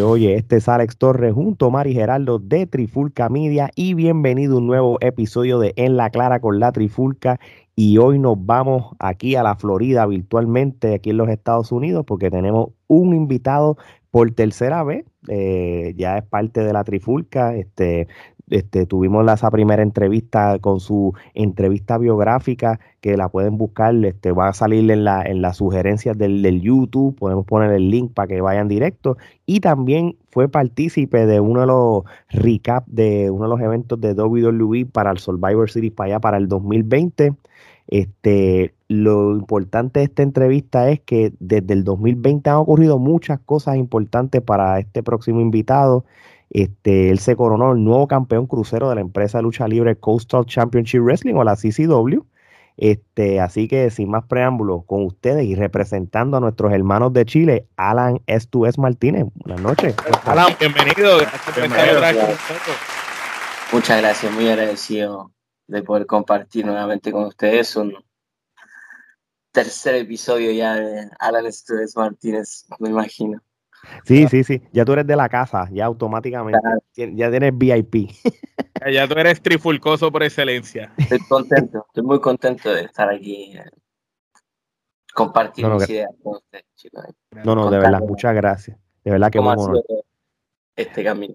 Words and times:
Oye, 0.00 0.36
este 0.36 0.56
es 0.56 0.68
Alex 0.68 0.96
Torres 0.96 1.34
junto 1.34 1.66
a 1.66 1.70
Mari 1.70 1.92
Geraldo 1.92 2.38
de 2.38 2.66
Trifulca 2.66 3.28
Media 3.28 3.70
y 3.74 3.92
bienvenido 3.92 4.54
a 4.54 4.58
un 4.58 4.66
nuevo 4.66 4.96
episodio 5.02 5.58
de 5.58 5.74
En 5.76 5.98
la 5.98 6.08
Clara 6.08 6.40
con 6.40 6.60
la 6.60 6.72
Trifulca. 6.72 7.38
Y 7.76 7.98
hoy 7.98 8.18
nos 8.18 8.36
vamos 8.38 8.96
aquí 8.98 9.36
a 9.36 9.42
la 9.42 9.54
Florida 9.56 10.06
virtualmente, 10.06 10.94
aquí 10.94 11.10
en 11.10 11.18
los 11.18 11.28
Estados 11.28 11.72
Unidos, 11.72 12.04
porque 12.06 12.30
tenemos 12.30 12.70
un 12.86 13.14
invitado 13.14 13.76
por 14.10 14.30
tercera 14.30 14.82
vez. 14.82 15.04
Eh, 15.28 15.92
ya 15.96 16.18
es 16.18 16.24
parte 16.24 16.62
de 16.62 16.72
la 16.72 16.84
Trifulca. 16.84 17.54
Este, 17.54 18.08
este, 18.50 18.86
tuvimos 18.86 19.30
esa 19.32 19.50
primera 19.50 19.82
entrevista 19.82 20.58
con 20.58 20.80
su 20.80 21.14
entrevista 21.34 21.98
biográfica 21.98 22.80
que 23.00 23.16
la 23.16 23.28
pueden 23.28 23.56
buscar, 23.56 23.94
este, 24.04 24.32
va 24.32 24.48
a 24.48 24.52
salir 24.52 24.90
en, 24.90 25.04
la, 25.04 25.22
en 25.22 25.42
las 25.42 25.56
sugerencias 25.56 26.16
del, 26.18 26.60
YouTube, 26.60 27.16
podemos 27.16 27.46
poner 27.46 27.72
el 27.72 27.90
link 27.90 28.12
para 28.12 28.28
que 28.28 28.40
vayan 28.40 28.68
directo 28.68 29.16
y 29.46 29.60
también 29.60 30.16
fue 30.30 30.48
partícipe 30.48 31.26
de 31.26 31.40
uno 31.40 31.60
de 31.60 31.66
los 31.66 32.04
recap 32.30 32.86
de 32.86 33.30
uno 33.30 33.44
de 33.44 33.50
los 33.50 33.60
eventos 33.60 34.00
de 34.00 34.12
WWE 34.12 34.86
para 34.86 35.10
el 35.10 35.18
Survivor 35.18 35.70
Series 35.70 35.92
para 35.92 36.06
allá 36.08 36.20
para 36.20 36.36
el 36.36 36.48
2020. 36.48 37.34
Este, 37.88 38.74
lo 38.88 39.32
importante 39.32 40.00
de 40.00 40.04
esta 40.04 40.22
entrevista 40.22 40.88
es 40.90 41.00
que 41.00 41.32
desde 41.40 41.74
el 41.74 41.84
2020 41.84 42.48
han 42.48 42.56
ocurrido 42.56 42.98
muchas 42.98 43.40
cosas 43.40 43.76
importantes 43.76 44.40
para 44.42 44.78
este 44.78 45.02
próximo 45.02 45.40
invitado. 45.40 46.04
Este, 46.52 47.08
él 47.08 47.18
se 47.18 47.34
coronó 47.34 47.72
el 47.72 47.82
nuevo 47.82 48.06
campeón 48.06 48.46
crucero 48.46 48.90
de 48.90 48.96
la 48.96 49.00
empresa 49.00 49.38
de 49.38 49.42
lucha 49.42 49.66
libre 49.66 49.96
Coastal 49.96 50.44
Championship 50.44 51.00
Wrestling 51.00 51.34
o 51.34 51.44
la 51.44 51.56
CCW. 51.56 52.20
Este, 52.76 53.40
así 53.40 53.68
que 53.68 53.90
sin 53.90 54.10
más 54.10 54.24
preámbulos, 54.26 54.84
con 54.84 55.04
ustedes 55.04 55.44
y 55.44 55.54
representando 55.54 56.36
a 56.36 56.40
nuestros 56.40 56.72
hermanos 56.72 57.12
de 57.14 57.24
Chile, 57.24 57.66
Alan 57.76 58.18
S2S 58.26 58.78
Martínez. 58.78 59.24
Buenas 59.34 59.62
noches. 59.62 59.94
Alan, 60.24 60.54
bienvenido. 60.60 61.18
Muchas 63.72 64.02
gracias, 64.02 64.32
muy 64.32 64.48
agradecido 64.48 65.32
de 65.66 65.82
poder 65.82 66.04
compartir 66.04 66.66
nuevamente 66.66 67.12
con 67.12 67.24
ustedes 67.24 67.74
un 67.76 67.94
tercer 69.52 69.94
episodio 69.94 70.52
ya 70.52 70.74
de 70.74 71.08
Alan 71.18 71.46
S2S 71.46 71.96
Martínez, 71.96 72.66
me 72.78 72.90
imagino. 72.90 73.40
Sí, 74.04 74.26
sí, 74.28 74.44
sí. 74.44 74.62
Ya 74.72 74.84
tú 74.84 74.92
eres 74.92 75.06
de 75.06 75.16
la 75.16 75.28
casa, 75.28 75.68
ya 75.72 75.86
automáticamente. 75.86 76.60
Ya 76.94 77.30
tienes 77.30 77.56
VIP. 77.56 78.10
ya 78.92 79.08
tú 79.08 79.14
eres 79.14 79.42
trifulcoso 79.42 80.10
por 80.10 80.22
excelencia. 80.22 80.92
Estoy 80.96 81.18
contento, 81.28 81.84
estoy 81.88 82.02
muy 82.02 82.20
contento 82.20 82.72
de 82.72 82.82
estar 82.82 83.08
aquí 83.08 83.56
eh, 83.56 83.64
compartiendo 85.14 85.78
no, 85.78 85.84
ideas 85.84 86.10
con 86.22 86.36
ustedes, 86.36 86.66
chicos. 86.74 87.04
No, 87.44 87.54
no, 87.54 87.70
de 87.70 87.78
verdad, 87.78 88.00
muchas 88.00 88.34
gracias. 88.34 88.78
De 89.04 89.10
verdad 89.10 89.30
que 89.30 89.40
vamos 89.40 89.70
este 90.76 91.04
camino. 91.04 91.34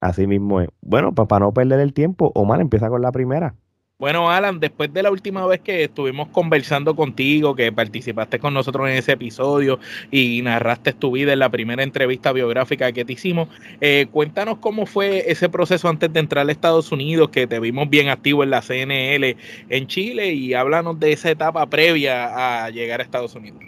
Así 0.00 0.26
mismo 0.26 0.60
es. 0.60 0.68
Bueno, 0.80 1.14
para 1.14 1.44
no 1.44 1.54
perder 1.54 1.80
el 1.80 1.92
tiempo, 1.92 2.32
Omar 2.34 2.60
empieza 2.60 2.88
con 2.88 3.02
la 3.02 3.12
primera. 3.12 3.54
Bueno, 4.02 4.32
Alan, 4.32 4.58
después 4.58 4.92
de 4.92 5.00
la 5.04 5.12
última 5.12 5.46
vez 5.46 5.60
que 5.60 5.84
estuvimos 5.84 6.26
conversando 6.30 6.96
contigo, 6.96 7.54
que 7.54 7.70
participaste 7.70 8.40
con 8.40 8.52
nosotros 8.52 8.88
en 8.88 8.96
ese 8.96 9.12
episodio 9.12 9.78
y 10.10 10.42
narraste 10.42 10.92
tu 10.92 11.12
vida 11.12 11.32
en 11.32 11.38
la 11.38 11.50
primera 11.50 11.84
entrevista 11.84 12.32
biográfica 12.32 12.90
que 12.90 13.04
te 13.04 13.12
hicimos, 13.12 13.48
eh, 13.80 14.08
cuéntanos 14.10 14.58
cómo 14.58 14.86
fue 14.86 15.30
ese 15.30 15.48
proceso 15.48 15.88
antes 15.88 16.12
de 16.12 16.18
entrar 16.18 16.48
a 16.48 16.50
Estados 16.50 16.90
Unidos, 16.90 17.28
que 17.28 17.46
te 17.46 17.60
vimos 17.60 17.88
bien 17.90 18.08
activo 18.08 18.42
en 18.42 18.50
la 18.50 18.60
CNL 18.60 19.36
en 19.68 19.86
Chile, 19.86 20.32
y 20.32 20.52
háblanos 20.54 20.98
de 20.98 21.12
esa 21.12 21.30
etapa 21.30 21.64
previa 21.66 22.64
a 22.64 22.70
llegar 22.70 22.98
a 22.98 23.04
Estados 23.04 23.36
Unidos. 23.36 23.60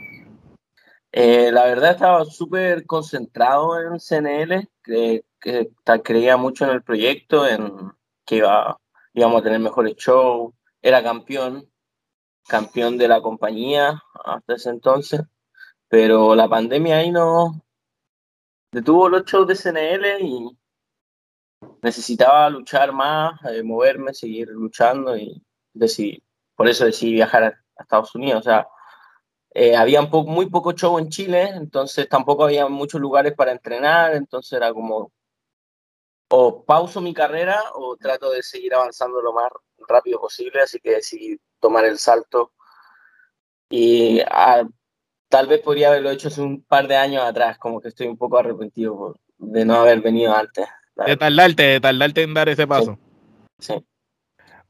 Eh, 1.13 1.53
la 1.53 1.67
verdad 1.67 1.93
estaba 1.93 2.25
súper 2.25 2.87
concentrado 2.87 3.79
en 3.81 4.01
CNL, 4.01 4.69
que, 4.83 5.23
que, 5.41 5.69
creía 6.03 6.37
mucho 6.37 6.65
en 6.65 6.73
el 6.73 6.83
proyecto, 6.83 7.47
en 7.47 7.71
que 8.27 8.39
iba 8.39 8.81
íbamos 9.15 9.41
a 9.41 9.45
tener 9.45 9.61
mejores 9.61 9.97
shows, 9.97 10.53
era 10.83 11.03
campeón, 11.03 11.71
campeón 12.47 12.99
de 12.99 13.09
la 13.09 13.23
compañía 13.23 14.03
hasta 14.25 14.55
ese 14.55 14.71
entonces, 14.71 15.23
pero 15.89 16.35
la 16.35 16.49
pandemia 16.49 16.99
ahí 16.99 17.11
no 17.11 17.63
detuvo 18.73 19.09
los 19.09 19.25
shows 19.25 19.47
de 19.47 19.57
CNL 19.57 20.21
y 20.21 20.59
necesitaba 21.83 22.51
luchar 22.51 22.93
más, 22.93 23.41
eh, 23.51 23.63
moverme, 23.63 24.13
seguir 24.13 24.49
luchando 24.49 25.17
y 25.17 25.43
decidí, 25.73 26.23
por 26.57 26.69
eso 26.69 26.85
decidí 26.85 27.15
viajar 27.15 27.45
a, 27.45 27.61
Estados 27.77 28.15
Unidos. 28.15 28.41
O 28.41 28.43
sea, 28.43 28.69
eh, 29.51 29.77
había 29.77 30.03
muy 30.03 30.49
poco 30.51 30.73
show 30.73 30.99
en 30.99 31.09
Chile, 31.09 31.51
entonces 31.55 32.09
tampoco 32.09 32.45
había 32.45 32.69
muchos 32.69 33.01
lugares 33.01 33.35
para 33.35 33.53
entrenar, 33.53 34.15
entonces 34.15 34.53
era 34.53 34.73
como 34.73 35.13
o 36.29 36.65
pauso 36.65 37.01
mi 37.01 37.15
carrera 37.15 37.63
o 37.75 37.97
trato 37.97 38.31
de 38.31 38.43
seguir 38.43 38.75
avanzando 38.75 39.21
lo 39.21 39.33
más 39.33 39.49
rápido 39.87 40.21
posible, 40.21 40.63
así 40.63 40.81
que 40.81 40.93
decidí 40.93 41.39
tomar 41.61 41.85
el 41.85 41.99
salto 41.99 42.53
y 43.69 44.21
ah, 44.31 44.65
tal 45.29 45.47
vez 45.47 45.61
podría 45.61 45.89
haberlo 45.89 46.11
hecho 46.11 46.29
hace 46.29 46.41
un 46.41 46.63
par 46.63 46.87
de 46.87 46.97
años 46.97 47.23
atrás, 47.23 47.59
como 47.59 47.81
que 47.81 47.89
estoy 47.89 48.07
un 48.07 48.17
poco 48.17 48.39
arrepentido 48.39 49.17
de 49.39 49.65
no 49.65 49.75
haber 49.77 50.01
venido 50.01 50.35
antes. 50.35 50.67
De 50.95 51.17
tardarte, 51.17 51.63
de 51.63 51.81
tardarte 51.81 52.23
en 52.23 52.35
dar 52.35 52.49
ese 52.49 52.67
paso. 52.67 52.99
Sí, 53.59 53.75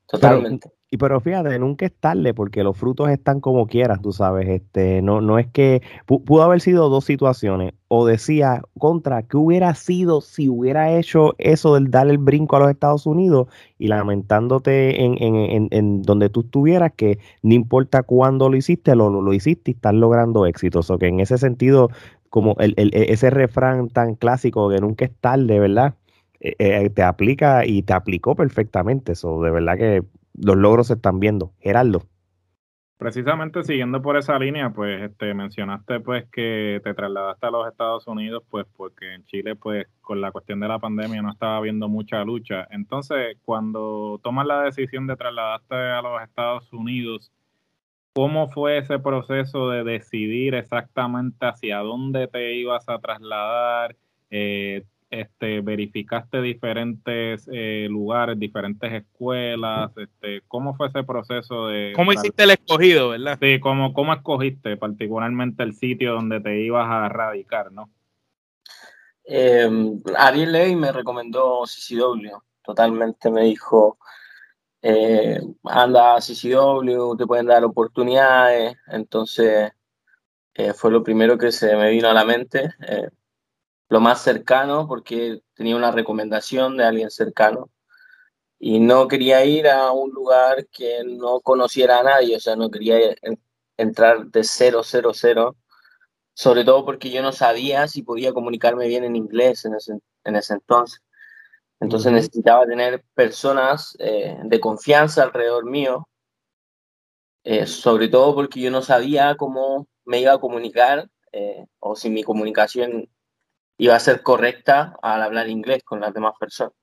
totalmente. 0.06 0.73
Y 0.94 0.96
pero 0.96 1.18
fíjate, 1.18 1.58
nunca 1.58 1.86
es 1.86 1.92
tarde 1.92 2.34
porque 2.34 2.62
los 2.62 2.78
frutos 2.78 3.08
están 3.10 3.40
como 3.40 3.66
quieras, 3.66 4.00
tú 4.00 4.12
sabes. 4.12 4.48
Este, 4.48 5.02
no, 5.02 5.20
no 5.20 5.40
es 5.40 5.48
que 5.48 5.82
pudo 6.06 6.44
haber 6.44 6.60
sido 6.60 6.88
dos 6.88 7.04
situaciones. 7.04 7.74
O 7.88 8.06
decía, 8.06 8.62
contra, 8.78 9.24
¿qué 9.24 9.36
hubiera 9.36 9.74
sido 9.74 10.20
si 10.20 10.48
hubiera 10.48 10.96
hecho 10.96 11.34
eso 11.38 11.74
del 11.74 11.90
darle 11.90 12.12
el 12.12 12.18
brinco 12.18 12.54
a 12.54 12.60
los 12.60 12.70
Estados 12.70 13.06
Unidos 13.06 13.48
y 13.76 13.88
lamentándote 13.88 15.04
en, 15.04 15.20
en, 15.20 15.66
en, 15.72 16.02
donde 16.02 16.28
tú 16.28 16.42
estuvieras, 16.42 16.92
que 16.94 17.18
no 17.42 17.54
importa 17.54 18.04
cuándo 18.04 18.48
lo 18.48 18.56
hiciste, 18.56 18.94
lo, 18.94 19.10
lo, 19.10 19.32
hiciste 19.32 19.72
y 19.72 19.74
estás 19.74 19.94
logrando 19.94 20.46
éxitos. 20.46 20.90
O 20.90 20.98
que 20.98 21.08
en 21.08 21.18
ese 21.18 21.38
sentido, 21.38 21.90
como 22.30 22.54
el, 22.60 22.74
el, 22.76 22.92
ese 22.94 23.30
refrán 23.30 23.88
tan 23.88 24.14
clásico 24.14 24.70
que 24.70 24.78
nunca 24.78 25.06
es 25.06 25.12
tarde, 25.20 25.58
¿verdad? 25.58 25.96
Eh, 26.38 26.54
eh, 26.58 26.90
te 26.90 27.02
aplica 27.02 27.66
y 27.66 27.82
te 27.82 27.94
aplicó 27.94 28.36
perfectamente. 28.36 29.12
Eso, 29.12 29.42
de 29.42 29.50
verdad 29.50 29.76
que 29.76 30.04
los 30.34 30.56
logros 30.56 30.88
se 30.88 30.94
están 30.94 31.20
viendo. 31.20 31.52
Geraldo. 31.60 32.02
Precisamente 32.96 33.64
siguiendo 33.64 34.00
por 34.00 34.16
esa 34.16 34.38
línea, 34.38 34.70
pues 34.70 35.02
este, 35.02 35.34
mencionaste 35.34 36.00
pues 36.00 36.26
que 36.30 36.80
te 36.84 36.94
trasladaste 36.94 37.46
a 37.46 37.50
los 37.50 37.68
Estados 37.68 38.06
Unidos, 38.06 38.44
pues 38.48 38.66
porque 38.76 39.14
en 39.14 39.24
Chile, 39.26 39.56
pues 39.56 39.86
con 40.00 40.20
la 40.20 40.30
cuestión 40.30 40.60
de 40.60 40.68
la 40.68 40.78
pandemia 40.78 41.20
no 41.20 41.32
estaba 41.32 41.56
habiendo 41.56 41.88
mucha 41.88 42.24
lucha. 42.24 42.66
Entonces, 42.70 43.36
cuando 43.44 44.20
tomas 44.22 44.46
la 44.46 44.62
decisión 44.62 45.06
de 45.08 45.16
trasladarte 45.16 45.74
a 45.74 46.02
los 46.02 46.22
Estados 46.22 46.72
Unidos, 46.72 47.32
¿cómo 48.14 48.48
fue 48.48 48.78
ese 48.78 49.00
proceso 49.00 49.70
de 49.70 49.82
decidir 49.82 50.54
exactamente 50.54 51.44
hacia 51.46 51.78
dónde 51.80 52.28
te 52.28 52.54
ibas 52.54 52.88
a 52.88 53.00
trasladar? 53.00 53.96
Eh, 54.30 54.84
este, 55.20 55.60
verificaste 55.60 56.40
diferentes 56.40 57.48
eh, 57.52 57.86
lugares, 57.88 58.38
diferentes 58.38 58.92
escuelas, 58.92 59.90
este, 59.96 60.42
¿cómo 60.48 60.74
fue 60.74 60.88
ese 60.88 61.04
proceso 61.04 61.68
de... 61.68 61.92
¿Cómo 61.94 62.12
hiciste 62.12 62.42
el 62.42 62.50
escogido, 62.50 63.10
verdad? 63.10 63.38
Sí, 63.40 63.60
¿cómo, 63.60 63.92
cómo 63.92 64.12
escogiste 64.12 64.76
particularmente 64.76 65.62
el 65.62 65.74
sitio 65.74 66.14
donde 66.14 66.40
te 66.40 66.60
ibas 66.60 66.86
a 66.88 67.08
radicar, 67.08 67.72
no? 67.72 67.90
Eh, 69.24 69.70
Ariel 70.16 70.52
Ley 70.52 70.76
me 70.76 70.92
recomendó 70.92 71.62
CCW, 71.64 72.36
totalmente 72.62 73.30
me 73.30 73.42
dijo, 73.42 73.98
eh, 74.82 75.40
anda 75.62 76.16
a 76.16 76.20
CCW, 76.20 77.16
te 77.16 77.26
pueden 77.26 77.46
dar 77.46 77.64
oportunidades, 77.64 78.76
entonces 78.88 79.72
eh, 80.54 80.72
fue 80.74 80.90
lo 80.90 81.02
primero 81.02 81.38
que 81.38 81.52
se 81.52 81.74
me 81.76 81.90
vino 81.90 82.08
a 82.08 82.14
la 82.14 82.24
mente 82.24 82.74
lo 83.88 84.00
más 84.00 84.22
cercano 84.22 84.86
porque 84.88 85.42
tenía 85.54 85.76
una 85.76 85.90
recomendación 85.90 86.76
de 86.76 86.84
alguien 86.84 87.10
cercano 87.10 87.70
y 88.58 88.80
no 88.80 89.08
quería 89.08 89.44
ir 89.44 89.68
a 89.68 89.92
un 89.92 90.10
lugar 90.10 90.66
que 90.68 91.02
no 91.04 91.40
conociera 91.40 92.00
a 92.00 92.02
nadie, 92.02 92.36
o 92.36 92.40
sea, 92.40 92.56
no 92.56 92.70
quería 92.70 92.98
entrar 93.76 94.26
de 94.26 94.44
cero, 94.44 94.82
cero, 94.82 95.10
cero, 95.14 95.56
sobre 96.34 96.64
todo 96.64 96.84
porque 96.84 97.10
yo 97.10 97.22
no 97.22 97.32
sabía 97.32 97.86
si 97.88 98.02
podía 98.02 98.32
comunicarme 98.32 98.88
bien 98.88 99.04
en 99.04 99.16
inglés 99.16 99.64
en 99.64 99.74
ese, 99.74 99.98
en 100.24 100.36
ese 100.36 100.54
entonces. 100.54 101.02
Entonces 101.80 102.12
necesitaba 102.12 102.66
tener 102.66 103.04
personas 103.14 103.96
eh, 103.98 104.38
de 104.44 104.60
confianza 104.60 105.24
alrededor 105.24 105.66
mío, 105.66 106.08
eh, 107.44 107.66
sobre 107.66 108.08
todo 108.08 108.34
porque 108.34 108.60
yo 108.60 108.70
no 108.70 108.80
sabía 108.80 109.36
cómo 109.36 109.86
me 110.04 110.20
iba 110.20 110.32
a 110.32 110.40
comunicar 110.40 111.10
eh, 111.32 111.66
o 111.80 111.96
si 111.96 112.08
mi 112.08 112.22
comunicación 112.22 113.10
iba 113.78 113.94
a 113.94 114.00
ser 114.00 114.22
correcta 114.22 114.96
al 115.02 115.22
hablar 115.22 115.48
inglés 115.48 115.82
con 115.84 116.00
las 116.00 116.14
demás 116.14 116.34
personas. 116.38 116.74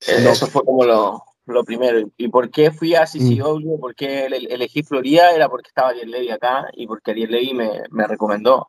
Eso 0.00 0.46
fue 0.46 0.62
como 0.62 0.84
lo, 0.84 1.22
lo, 1.46 1.64
primero. 1.64 2.08
¿Y 2.16 2.28
por 2.28 2.50
qué 2.50 2.70
fui 2.70 2.94
a 2.94 3.04
CCW? 3.04 3.76
Mm. 3.76 3.80
¿Por 3.80 3.94
qué 3.94 4.26
elegí 4.26 4.82
Florida? 4.82 5.32
Era 5.32 5.48
porque 5.48 5.68
estaba 5.68 5.90
Ariel 5.90 6.10
Levy 6.10 6.30
acá 6.30 6.66
y 6.74 6.86
porque 6.86 7.12
Ariel 7.12 7.30
Levy 7.30 7.54
me, 7.54 7.70
me 7.90 8.06
recomendó. 8.06 8.68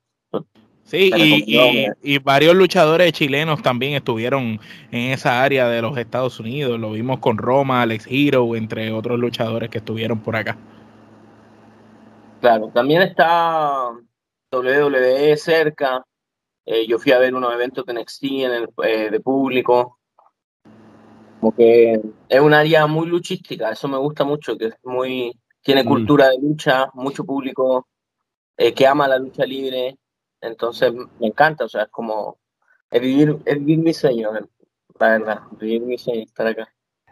Sí, 0.83 1.11
y, 1.13 1.89
y, 2.01 2.17
varios 2.19 2.55
luchadores 2.55 3.11
chilenos 3.11 3.61
también 3.61 3.95
estuvieron 3.95 4.57
en 4.89 5.11
esa 5.11 5.43
área 5.43 5.67
de 5.67 5.81
los 5.81 5.97
Estados 5.97 6.39
Unidos. 6.39 6.79
Lo 6.79 6.91
vimos 6.91 7.19
con 7.19 7.37
Roma, 7.37 7.81
Alex 7.81 8.07
Hero, 8.09 8.55
entre 8.55 8.93
otros 8.93 9.19
luchadores 9.19 9.69
que 9.69 9.79
estuvieron 9.79 10.21
por 10.21 10.37
acá. 10.37 10.57
Claro, 12.39 12.71
también 12.73 13.01
está 13.01 13.91
WWE 14.49 15.35
cerca. 15.35 16.05
Eh, 16.67 16.85
yo 16.85 16.99
fui 16.99 17.11
a 17.11 17.17
ver 17.17 17.33
unos 17.33 17.51
eventos 17.51 17.83
de 17.85 17.93
NXT 17.93 18.23
en 18.23 18.51
el, 18.51 18.69
eh, 18.83 19.09
de 19.09 19.19
público. 19.19 19.97
Como 21.39 21.55
que 21.55 21.99
es 22.29 22.39
un 22.39 22.53
área 22.53 22.85
muy 22.85 23.07
luchística, 23.07 23.71
eso 23.71 23.87
me 23.87 23.97
gusta 23.97 24.23
mucho, 24.23 24.55
que 24.57 24.65
es 24.67 24.75
muy, 24.83 25.31
tiene 25.61 25.83
mm. 25.83 25.87
cultura 25.87 26.29
de 26.29 26.37
lucha, 26.39 26.89
mucho 26.93 27.23
público 27.23 27.87
eh, 28.57 28.73
que 28.73 28.85
ama 28.85 29.07
la 29.07 29.17
lucha 29.17 29.45
libre 29.45 29.97
entonces 30.41 30.93
me 30.93 31.27
encanta, 31.27 31.65
o 31.65 31.69
sea, 31.69 31.83
es 31.83 31.89
como, 31.89 32.37
es 32.91 33.01
vivir, 33.01 33.37
es 33.45 33.57
vivir 33.57 33.79
mi 33.79 33.93
sueño, 33.93 34.31
la 34.99 35.09
verdad, 35.09 35.39
vivir 35.59 35.81
mi 35.81 35.97
sueño, 35.97 36.21
estar 36.21 36.47
acá. 36.47 36.67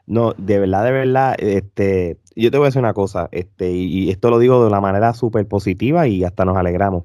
No, 0.07 0.34
de 0.38 0.60
verdad, 0.60 0.84
de 0.84 0.92
verdad, 0.92 1.36
este, 1.40 2.19
yo 2.36 2.52
te 2.52 2.57
voy 2.57 2.66
a 2.66 2.68
decir 2.68 2.80
una 2.80 2.94
cosa, 2.94 3.28
este, 3.31 3.72
y, 3.72 4.12
esto 4.12 4.30
lo 4.30 4.38
digo 4.38 4.62
de 4.62 4.68
una 4.68 4.80
manera 4.80 5.13
súper 5.16 5.48
positiva 5.48 6.07
y 6.07 6.24
hasta 6.24 6.46
nos 6.46 6.57
alegramos. 6.57 7.04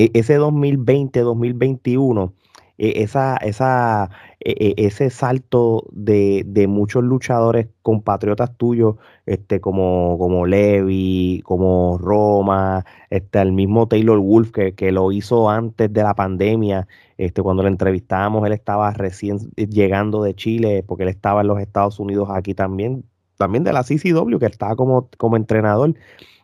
E, 0.00 0.10
ese 0.14 0.38
2020-2021 0.38 2.32
e, 2.78 3.02
esa, 3.02 3.36
esa, 3.36 4.08
e, 4.40 4.74
ese 4.78 5.10
salto 5.10 5.84
de, 5.92 6.42
de, 6.46 6.66
muchos 6.66 7.04
luchadores 7.04 7.68
compatriotas 7.82 8.56
tuyos, 8.56 8.96
este, 9.26 9.60
como, 9.60 10.16
como 10.18 10.46
Levi, 10.46 11.42
como 11.44 11.98
Roma, 11.98 12.86
este, 13.10 13.42
el 13.42 13.52
mismo 13.52 13.88
Taylor 13.88 14.18
Wolf 14.18 14.52
que, 14.52 14.74
que, 14.74 14.90
lo 14.90 15.12
hizo 15.12 15.50
antes 15.50 15.92
de 15.92 16.02
la 16.02 16.14
pandemia, 16.14 16.88
este, 17.18 17.42
cuando 17.42 17.62
lo 17.62 17.68
entrevistábamos, 17.68 18.46
él 18.46 18.52
estaba 18.54 18.92
recién 18.92 19.38
llegando 19.56 20.22
de 20.22 20.34
Chile, 20.34 20.82
porque 20.86 21.02
él 21.02 21.10
estaba 21.10 21.42
en 21.42 21.48
los 21.48 21.60
Estados 21.60 22.00
Unidos 22.00 22.30
aquí 22.32 22.54
también, 22.54 23.04
también 23.36 23.64
de 23.64 23.74
la 23.74 23.82
CCW, 23.84 24.38
que 24.38 24.46
estaba 24.46 24.76
como, 24.76 25.10
como 25.18 25.36
entrenador. 25.36 25.94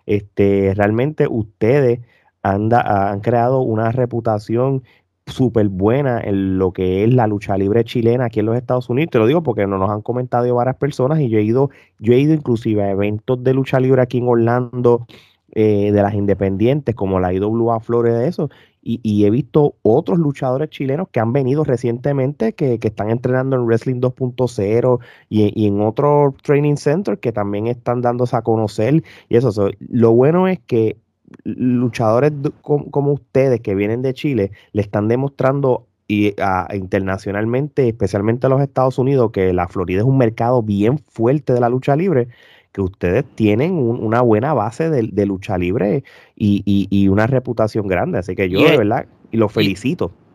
Este, 0.05 0.73
realmente 0.77 1.27
ustedes 1.29 2.01
anda, 2.55 3.11
han 3.11 3.21
creado 3.21 3.61
una 3.61 3.93
reputación 3.93 4.83
súper 5.27 5.69
buena 5.69 6.21
en 6.21 6.59
lo 6.59 6.73
que 6.73 7.03
es 7.03 7.13
la 7.13 7.27
lucha 7.27 7.57
libre 7.57 7.85
chilena 7.85 8.27
aquí 8.27 8.41
en 8.41 8.47
los 8.47 8.57
Estados 8.57 8.89
Unidos. 8.89 9.11
Te 9.11 9.19
lo 9.19 9.27
digo 9.27 9.43
porque 9.43 9.67
nos, 9.67 9.91
han 9.91 10.03
comentado 10.03 10.55
varias 10.55 10.77
personas 10.77 11.21
y 11.21 11.29
yo 11.29 11.39
he 11.39 11.43
ido, 11.43 11.71
yo 11.99 12.13
he 12.13 12.21
ido 12.21 12.33
inclusive 12.33 12.83
a 12.83 12.91
eventos 12.91 13.43
de 13.43 13.53
lucha 13.53 13.81
libre 13.81 14.03
aquí 14.03 14.19
en 14.19 14.29
Orlando 14.29 15.07
eh, 15.53 15.91
de 15.91 16.03
las 16.03 16.15
independientes 16.15 16.95
como 16.95 17.19
la 17.19 17.33
IWA 17.33 17.81
Flores 17.81 18.15
de 18.15 18.29
eso. 18.29 18.51
Y, 18.89 19.25
he 19.25 19.31
visto 19.31 19.75
otros 19.83 20.17
luchadores 20.17 20.71
chilenos 20.71 21.09
que 21.11 21.19
han 21.19 21.33
venido 21.33 21.65
recientemente 21.65 22.53
que, 22.53 22.79
están 22.81 23.11
entrenando 23.11 23.57
en 23.57 23.67
Wrestling 23.67 24.01
2.0 24.01 25.01
y, 25.29 25.61
y, 25.61 25.67
en 25.67 25.81
otros 25.81 26.37
training 26.45 26.77
centers 26.77 27.19
que 27.19 27.33
también 27.33 27.67
están 27.67 28.01
dándose 28.01 28.37
a 28.37 28.43
conocer. 28.43 29.03
Y 29.29 29.37
eso, 29.37 29.71
lo 29.81 30.13
bueno 30.13 30.47
es 30.47 30.61
que 30.61 30.99
luchadores 31.45 32.33
como 32.63 33.13
ustedes 33.13 33.61
que 33.61 33.75
vienen 33.75 34.03
de 34.03 34.15
Chile 34.15 34.53
le 34.73 34.83
están 34.83 35.09
demostrando 35.09 35.87
y 36.09 36.35
internacionalmente, 36.73 37.89
especialmente 37.89 38.47
a 38.47 38.51
los 38.51 38.61
Estados 38.61 38.99
Unidos, 38.99 39.33
que 39.33 39.53
la 39.53 39.67
Florida 39.67 40.01
es 40.01 40.07
un 40.07 40.19
mercado 40.19 40.63
bien 40.63 40.99
fuerte 40.99 41.53
de 41.53 41.61
la 41.61 41.69
lucha 41.69 41.97
libre, 41.97 42.29
que 42.73 42.81
ustedes 42.81 43.25
tienen 43.35 43.73
una 43.73 44.21
buena 44.21 44.55
base 44.55 44.91
de, 44.91 45.27
lucha 45.27 45.59
libre 45.59 46.05
y, 46.37 47.09
una 47.09 47.27
reputación 47.27 47.89
grande. 47.89 48.19
Así 48.19 48.37
que 48.37 48.49
yo 48.49 48.61
de 48.61 48.77
verdad 48.77 49.07
y 49.33 49.37
los 49.37 49.53
felicito. 49.53 50.13
Y 50.13 50.26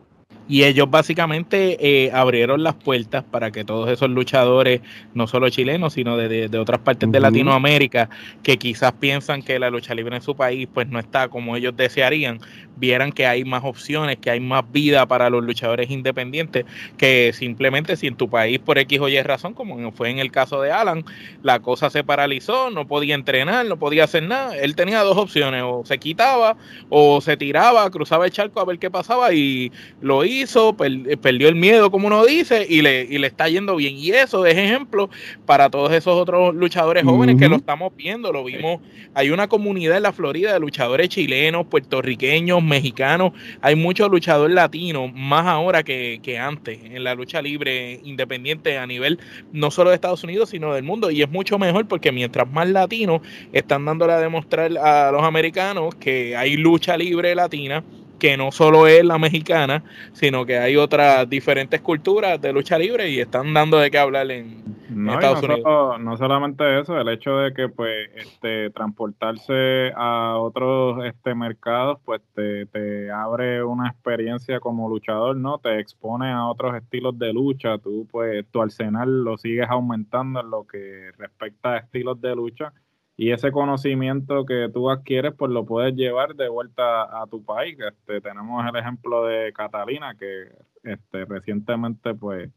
ellos 0.48 0.90
básicamente 0.90 1.76
eh, 1.80 2.10
abrieron 2.12 2.62
las 2.62 2.74
puertas 2.74 3.24
para 3.24 3.50
que 3.50 3.64
todos 3.64 3.88
esos 3.90 4.10
luchadores, 4.10 4.80
no 5.14 5.26
solo 5.26 5.48
chilenos, 5.50 5.94
sino 5.94 6.16
de, 6.16 6.58
otras 6.58 6.80
partes 6.80 7.10
de 7.10 7.20
Latinoamérica, 7.20 8.10
que 8.42 8.58
quizás 8.58 8.92
piensan 8.92 9.42
que 9.42 9.58
la 9.58 9.70
lucha 9.70 9.94
libre 9.94 10.16
en 10.16 10.22
su 10.22 10.36
país 10.36 10.68
pues 10.72 10.88
no 10.88 10.98
está 10.98 11.28
como 11.28 11.56
ellos 11.56 11.76
desearían, 11.76 12.40
vieran 12.82 13.12
que 13.12 13.26
hay 13.26 13.44
más 13.44 13.62
opciones, 13.64 14.18
que 14.18 14.28
hay 14.28 14.40
más 14.40 14.64
vida 14.72 15.06
para 15.06 15.30
los 15.30 15.44
luchadores 15.44 15.88
independientes, 15.88 16.66
que 16.96 17.32
simplemente 17.32 17.96
si 17.96 18.08
en 18.08 18.16
tu 18.16 18.28
país 18.28 18.58
por 18.58 18.76
X 18.76 18.98
o 18.98 19.08
Y 19.08 19.22
razón, 19.22 19.54
como 19.54 19.92
fue 19.92 20.10
en 20.10 20.18
el 20.18 20.32
caso 20.32 20.60
de 20.60 20.72
Alan, 20.72 21.04
la 21.44 21.60
cosa 21.60 21.90
se 21.90 22.02
paralizó, 22.02 22.70
no 22.70 22.88
podía 22.88 23.14
entrenar, 23.14 23.66
no 23.66 23.78
podía 23.78 24.02
hacer 24.02 24.24
nada, 24.24 24.58
él 24.58 24.74
tenía 24.74 25.00
dos 25.02 25.16
opciones, 25.16 25.62
o 25.64 25.84
se 25.84 25.98
quitaba 25.98 26.56
o 26.88 27.20
se 27.20 27.36
tiraba, 27.36 27.88
cruzaba 27.90 28.24
el 28.24 28.32
charco 28.32 28.58
a 28.58 28.64
ver 28.64 28.80
qué 28.80 28.90
pasaba 28.90 29.32
y 29.32 29.70
lo 30.00 30.24
hizo, 30.24 30.76
perdió 30.76 31.48
el 31.48 31.54
miedo, 31.54 31.92
como 31.92 32.08
uno 32.08 32.24
dice, 32.24 32.66
y 32.68 32.82
le, 32.82 33.06
y 33.08 33.18
le 33.18 33.28
está 33.28 33.48
yendo 33.48 33.76
bien. 33.76 33.96
Y 33.96 34.10
eso 34.10 34.44
es 34.44 34.56
ejemplo 34.56 35.08
para 35.46 35.70
todos 35.70 35.92
esos 35.92 36.16
otros 36.16 36.52
luchadores 36.52 37.04
jóvenes 37.04 37.36
que 37.36 37.48
lo 37.48 37.56
estamos 37.56 37.94
viendo, 37.96 38.32
lo 38.32 38.42
vimos. 38.42 38.80
Hay 39.14 39.30
una 39.30 39.46
comunidad 39.46 39.98
en 39.98 40.02
la 40.02 40.12
Florida 40.12 40.52
de 40.52 40.58
luchadores 40.58 41.08
chilenos, 41.10 41.66
puertorriqueños, 41.66 42.60
mexicanos, 42.72 43.32
hay 43.60 43.76
muchos 43.76 44.10
luchadores 44.10 44.54
latinos, 44.54 45.12
más 45.14 45.46
ahora 45.46 45.82
que, 45.82 46.20
que 46.22 46.38
antes, 46.38 46.78
en 46.82 47.04
la 47.04 47.14
lucha 47.14 47.42
libre 47.42 48.00
independiente 48.02 48.78
a 48.78 48.86
nivel 48.86 49.18
no 49.52 49.70
solo 49.70 49.90
de 49.90 49.96
Estados 49.96 50.24
Unidos, 50.24 50.48
sino 50.48 50.72
del 50.72 50.82
mundo. 50.82 51.10
Y 51.10 51.22
es 51.22 51.30
mucho 51.30 51.58
mejor 51.58 51.86
porque 51.86 52.12
mientras 52.12 52.50
más 52.50 52.68
latinos 52.68 53.20
están 53.52 53.84
dándole 53.84 54.14
a 54.14 54.20
demostrar 54.20 54.76
a 54.78 55.12
los 55.12 55.22
americanos 55.22 55.94
que 55.96 56.34
hay 56.36 56.56
lucha 56.56 56.96
libre 56.96 57.34
latina, 57.34 57.84
que 58.18 58.36
no 58.36 58.52
solo 58.52 58.86
es 58.86 59.04
la 59.04 59.18
mexicana, 59.18 59.84
sino 60.12 60.46
que 60.46 60.56
hay 60.56 60.76
otras 60.76 61.28
diferentes 61.28 61.80
culturas 61.80 62.40
de 62.40 62.52
lucha 62.52 62.78
libre 62.78 63.10
y 63.10 63.20
están 63.20 63.52
dando 63.52 63.78
de 63.78 63.90
qué 63.90 63.98
hablar 63.98 64.30
en, 64.30 64.62
Estados 65.08 65.42
Unidos. 65.42 66.00
no 66.00 66.16
solamente 66.16 66.80
eso, 66.80 66.98
el 67.00 67.08
hecho 67.08 67.36
de 67.38 67.52
que 67.52 67.68
pues 67.68 68.10
este 68.14 68.70
transportarse 68.70 69.92
a 69.96 70.36
otros 70.38 71.04
este 71.04 71.34
mercados 71.34 71.98
pues 72.04 72.20
te, 72.34 72.66
te 72.66 73.10
abre 73.10 73.62
una 73.64 73.88
experiencia 73.88 74.60
como 74.60 74.88
luchador, 74.88 75.36
¿no? 75.36 75.58
Te 75.58 75.78
expone 75.78 76.30
a 76.30 76.46
otros 76.46 76.74
estilos 76.76 77.18
de 77.18 77.32
lucha, 77.32 77.78
tú 77.78 78.06
pues 78.10 78.44
tu 78.50 78.62
arsenal 78.62 79.24
lo 79.24 79.38
sigues 79.38 79.68
aumentando 79.68 80.40
en 80.40 80.50
lo 80.50 80.66
que 80.66 81.10
respecta 81.18 81.74
a 81.74 81.78
estilos 81.78 82.20
de 82.20 82.34
lucha 82.34 82.72
y 83.16 83.30
ese 83.30 83.52
conocimiento 83.52 84.46
que 84.46 84.70
tú 84.72 84.90
adquieres, 84.90 85.34
pues 85.36 85.50
lo 85.50 85.66
puedes 85.66 85.94
llevar 85.94 86.34
de 86.34 86.48
vuelta 86.48 87.22
a 87.22 87.26
tu 87.26 87.44
país. 87.44 87.76
Este, 87.78 88.20
tenemos 88.20 88.64
el 88.66 88.74
ejemplo 88.74 89.26
de 89.26 89.52
Catalina, 89.52 90.14
que 90.18 90.48
este, 90.82 91.24
recientemente, 91.26 92.14
pues, 92.14 92.50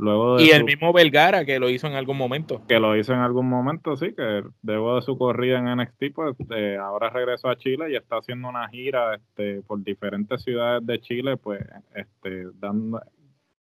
luego 0.00 0.36
de... 0.36 0.44
Y 0.44 0.50
el 0.50 0.64
mismo 0.64 0.92
Belgara, 0.92 1.44
que 1.44 1.58
lo 1.58 1.68
hizo 1.70 1.86
en 1.86 1.94
algún 1.94 2.16
momento. 2.16 2.62
Que 2.66 2.80
lo 2.80 2.96
hizo 2.96 3.12
en 3.12 3.20
algún 3.20 3.48
momento, 3.48 3.96
sí, 3.96 4.14
que 4.14 4.42
luego 4.62 4.96
de 4.96 5.02
su 5.02 5.16
corrida 5.16 5.58
en 5.58 5.76
NXT, 5.76 6.14
pues 6.14 6.36
eh, 6.50 6.76
ahora 6.80 7.10
regresó 7.10 7.48
a 7.48 7.56
Chile 7.56 7.90
y 7.90 7.96
está 7.96 8.16
haciendo 8.16 8.48
una 8.48 8.68
gira 8.68 9.14
este, 9.14 9.62
por 9.62 9.82
diferentes 9.82 10.42
ciudades 10.42 10.84
de 10.86 11.00
Chile, 11.00 11.36
pues, 11.36 11.60
este, 11.94 12.46
dando, 12.54 13.00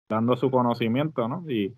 dando 0.08 0.36
su 0.36 0.50
conocimiento, 0.50 1.28
¿no? 1.28 1.44
Y 1.48 1.72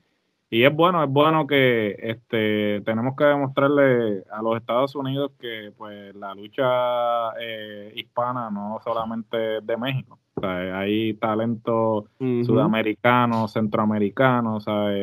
y 0.51 0.65
es 0.65 0.75
bueno, 0.75 1.05
es 1.05 1.11
bueno 1.11 1.47
que 1.47 1.95
este 1.99 2.81
tenemos 2.81 3.15
que 3.17 3.25
demostrarle 3.25 4.25
a 4.33 4.41
los 4.41 4.57
Estados 4.57 4.95
Unidos 4.95 5.33
que 5.39 5.73
pues 5.77 6.15
la 6.15 6.35
lucha 6.35 7.39
eh, 7.39 7.93
hispana 7.95 8.51
no 8.51 8.81
solamente 8.83 9.59
es 9.59 9.67
de 9.67 9.77
México. 9.77 10.19
O 10.37 10.41
sea, 10.41 10.79
hay 10.79 11.15
talento 11.15 12.07
sudamericano, 12.19 13.49
centroamericano, 13.49 14.59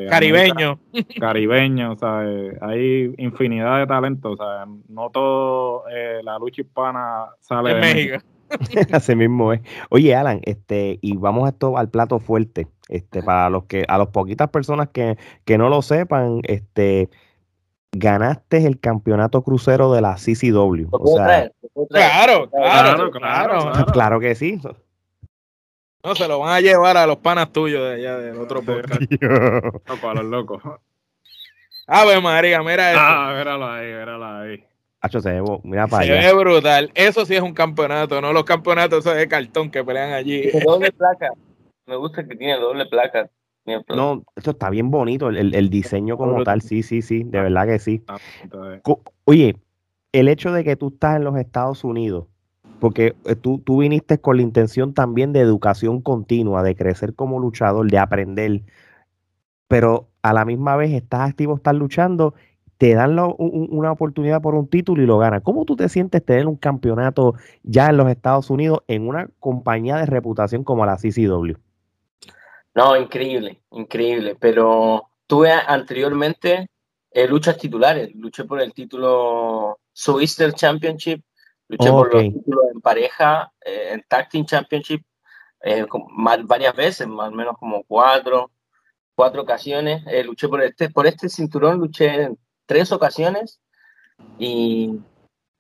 caribeño. 0.09 0.79
Caribeño, 1.19 1.95
hay 2.61 3.13
infinidad 3.17 3.79
de 3.79 3.87
talentos. 3.87 4.39
No 4.87 5.09
todo 5.09 5.83
eh, 5.89 6.21
la 6.23 6.39
lucha 6.39 6.61
hispana 6.61 7.25
sale 7.41 7.75
de 7.75 7.81
México. 7.81 8.34
Así 8.91 9.15
mismo 9.15 9.53
es. 9.53 9.61
Oye, 9.89 10.15
Alan, 10.15 10.41
este, 10.43 10.99
y 11.01 11.17
vamos 11.17 11.45
a 11.45 11.49
esto 11.49 11.77
al 11.77 11.89
plato 11.89 12.19
fuerte. 12.19 12.67
Este, 12.87 13.23
para 13.23 13.49
los 13.49 13.65
que, 13.65 13.85
a 13.87 13.97
las 13.97 14.07
poquitas 14.07 14.49
personas 14.49 14.89
que, 14.89 15.17
que 15.43 15.57
no 15.57 15.69
lo 15.69 15.81
sepan, 15.81 16.41
este, 16.43 17.09
ganaste 17.91 18.65
el 18.65 18.79
campeonato 18.79 19.41
crucero 19.43 19.91
de 19.93 20.01
la 20.01 20.15
CCW. 20.15 20.87
O 20.91 21.17
sea, 21.17 21.51
claro, 21.89 22.49
claro, 22.49 23.11
claro, 23.11 23.85
claro, 23.91 24.19
que 24.19 24.35
sí. 24.35 24.59
No, 26.03 26.13
se 26.13 26.27
lo 26.27 26.39
van 26.39 26.53
a 26.53 26.61
llevar 26.61 26.97
a 26.97 27.07
los 27.07 27.17
panas 27.17 27.51
tuyos 27.51 27.81
de 27.81 27.95
allá 27.95 28.17
del 28.17 28.37
otro 28.37 28.61
podcast. 28.61 29.01
Loco, 29.21 30.09
a 30.09 30.13
los 30.13 30.25
locos. 30.25 30.61
Ave 31.87 32.21
María, 32.21 32.61
mira 32.61 32.91
eso. 32.91 32.99
Ah, 33.01 33.33
míralo 33.35 33.67
ahí, 33.67 33.87
míralo 33.87 34.25
ahí. 34.25 34.63
Hacho, 35.05 35.19
se 35.19 35.31
ve, 35.31 35.43
mira 35.63 35.87
para 35.87 36.05
se 36.05 36.11
ve 36.11 36.33
brutal. 36.33 36.91
Eso 36.95 37.25
sí 37.25 37.35
es 37.35 37.41
un 37.41 37.53
campeonato, 37.53 38.19
no 38.21 38.33
los 38.33 38.43
campeonatos 38.43 39.03
de 39.03 39.27
cartón 39.27 39.69
que 39.69 39.83
pelean 39.83 40.13
allí. 40.13 40.49
Doble 40.65 40.91
placa. 40.91 41.31
Me 41.85 41.95
gusta 41.95 42.27
que 42.27 42.35
tiene 42.35 42.57
doble 42.57 42.85
placa. 42.85 43.29
No, 43.87 44.23
esto 44.35 44.51
está 44.51 44.69
bien 44.69 44.91
bonito, 44.91 45.29
el, 45.29 45.69
diseño 45.69 46.17
como 46.17 46.43
tal, 46.43 46.61
sí, 46.61 46.83
sí, 46.83 47.01
sí, 47.01 47.23
de 47.23 47.41
verdad 47.41 47.65
que 47.65 47.79
sí. 47.79 48.03
Oye, 49.23 49.55
el 50.11 50.27
hecho 50.27 50.51
de 50.51 50.63
que 50.63 50.75
tú 50.75 50.89
estás 50.89 51.17
en 51.17 51.23
los 51.23 51.35
Estados 51.37 51.83
Unidos 51.83 52.25
porque 52.79 53.15
eh, 53.25 53.35
tú, 53.35 53.59
tú 53.59 53.79
viniste 53.79 54.19
con 54.19 54.37
la 54.37 54.43
intención 54.43 54.93
también 54.93 55.33
de 55.33 55.39
educación 55.39 56.01
continua, 56.01 56.63
de 56.63 56.75
crecer 56.75 57.15
como 57.15 57.39
luchador, 57.39 57.89
de 57.89 57.97
aprender, 57.97 58.61
pero 59.67 60.09
a 60.21 60.33
la 60.33 60.45
misma 60.45 60.75
vez 60.75 60.93
estás 60.93 61.29
activo, 61.29 61.55
estás 61.55 61.75
luchando, 61.75 62.33
te 62.77 62.93
dan 62.93 63.17
una 63.17 63.91
oportunidad 63.91 64.41
por 64.41 64.55
un 64.55 64.67
título 64.67 65.01
y 65.01 65.05
lo 65.05 65.17
ganas. 65.17 65.41
¿Cómo 65.43 65.65
tú 65.65 65.75
te 65.75 65.87
sientes 65.87 66.23
tener 66.25 66.47
un 66.47 66.57
campeonato 66.57 67.35
ya 67.63 67.87
en 67.87 67.97
los 67.97 68.09
Estados 68.09 68.49
Unidos 68.49 68.79
en 68.87 69.07
una 69.07 69.29
compañía 69.39 69.97
de 69.97 70.05
reputación 70.05 70.63
como 70.63 70.85
la 70.85 70.97
CCW? 70.97 71.55
No, 72.73 72.97
increíble, 72.97 73.61
increíble, 73.71 74.35
pero 74.37 75.09
tuve 75.27 75.51
anteriormente 75.51 76.67
eh, 77.11 77.27
luchas 77.27 77.57
titulares, 77.57 78.13
luché 78.13 78.43
por 78.43 78.61
el 78.61 78.73
título 78.73 79.79
Southeastern 79.93 80.51
Championship, 80.51 81.23
luché 81.69 81.89
por 81.89 82.13
los 82.13 82.23
títulos 82.23 82.65
en 82.73 82.81
pareja, 82.81 83.53
eh, 83.65 83.91
en 83.93 84.03
Tag 84.05 84.27
Team 84.27 84.45
Championship, 84.45 85.01
eh, 85.63 85.85
varias 86.43 86.75
veces, 86.75 87.07
más 87.07 87.29
o 87.29 87.31
menos 87.31 87.57
como 87.57 87.85
cuatro, 87.85 88.51
cuatro 89.15 89.43
ocasiones. 89.43 90.03
luché 90.25 90.49
por 90.49 90.61
este, 90.61 90.89
por 90.89 91.07
este 91.07 91.29
cinturón, 91.29 91.79
luché 91.79 92.23
en 92.23 92.37
tres 92.65 92.91
ocasiones 92.91 93.59
y 94.37 94.99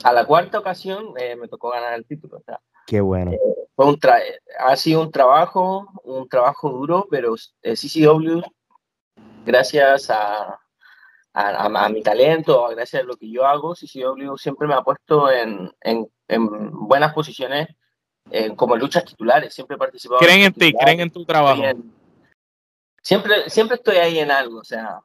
a 0.03 0.13
la 0.13 0.25
cuarta 0.25 0.59
ocasión 0.59 1.13
me 1.13 1.47
tocó 1.47 1.71
ganar 1.71 1.93
el 1.93 2.05
título. 2.05 2.41
Qué 2.85 3.01
bueno. 3.01 3.31
fue 3.75 3.85
un 3.87 3.99
ha 4.59 4.75
sido 4.75 5.01
un 5.01 5.11
trabajo, 5.11 5.87
un 6.03 6.27
trabajo 6.29 6.69
duro, 6.69 7.07
pero 7.09 7.35
CCW, 7.63 8.41
gracias 9.45 10.09
a, 10.09 10.59
a, 11.33 11.89
mi 11.89 12.01
talento, 12.01 12.67
gracias 12.69 13.03
a 13.03 13.05
lo 13.05 13.17
que 13.17 13.29
yo 13.29 13.45
hago, 13.45 13.73
CCW 13.73 14.37
siempre 14.37 14.67
me 14.67 14.75
ha 14.75 14.81
puesto 14.81 15.31
en, 15.31 15.71
en, 15.81 16.07
buenas 16.71 17.13
posiciones 17.13 17.67
como 18.55 18.75
luchas 18.75 19.05
titulares, 19.05 19.53
siempre 19.53 19.75
he 19.75 19.79
participado. 19.79 20.19
Creen 20.19 20.41
en, 20.41 20.53
ti, 20.53 20.73
creen 20.73 20.99
en 20.99 21.11
tu 21.11 21.25
trabajo. 21.25 21.61
siempre, 23.01 23.49
siempre 23.49 23.75
estoy 23.75 23.97
ahí 23.97 24.19
en 24.19 24.31
algo, 24.31 24.59
o 24.59 24.63
sea, 24.63 24.99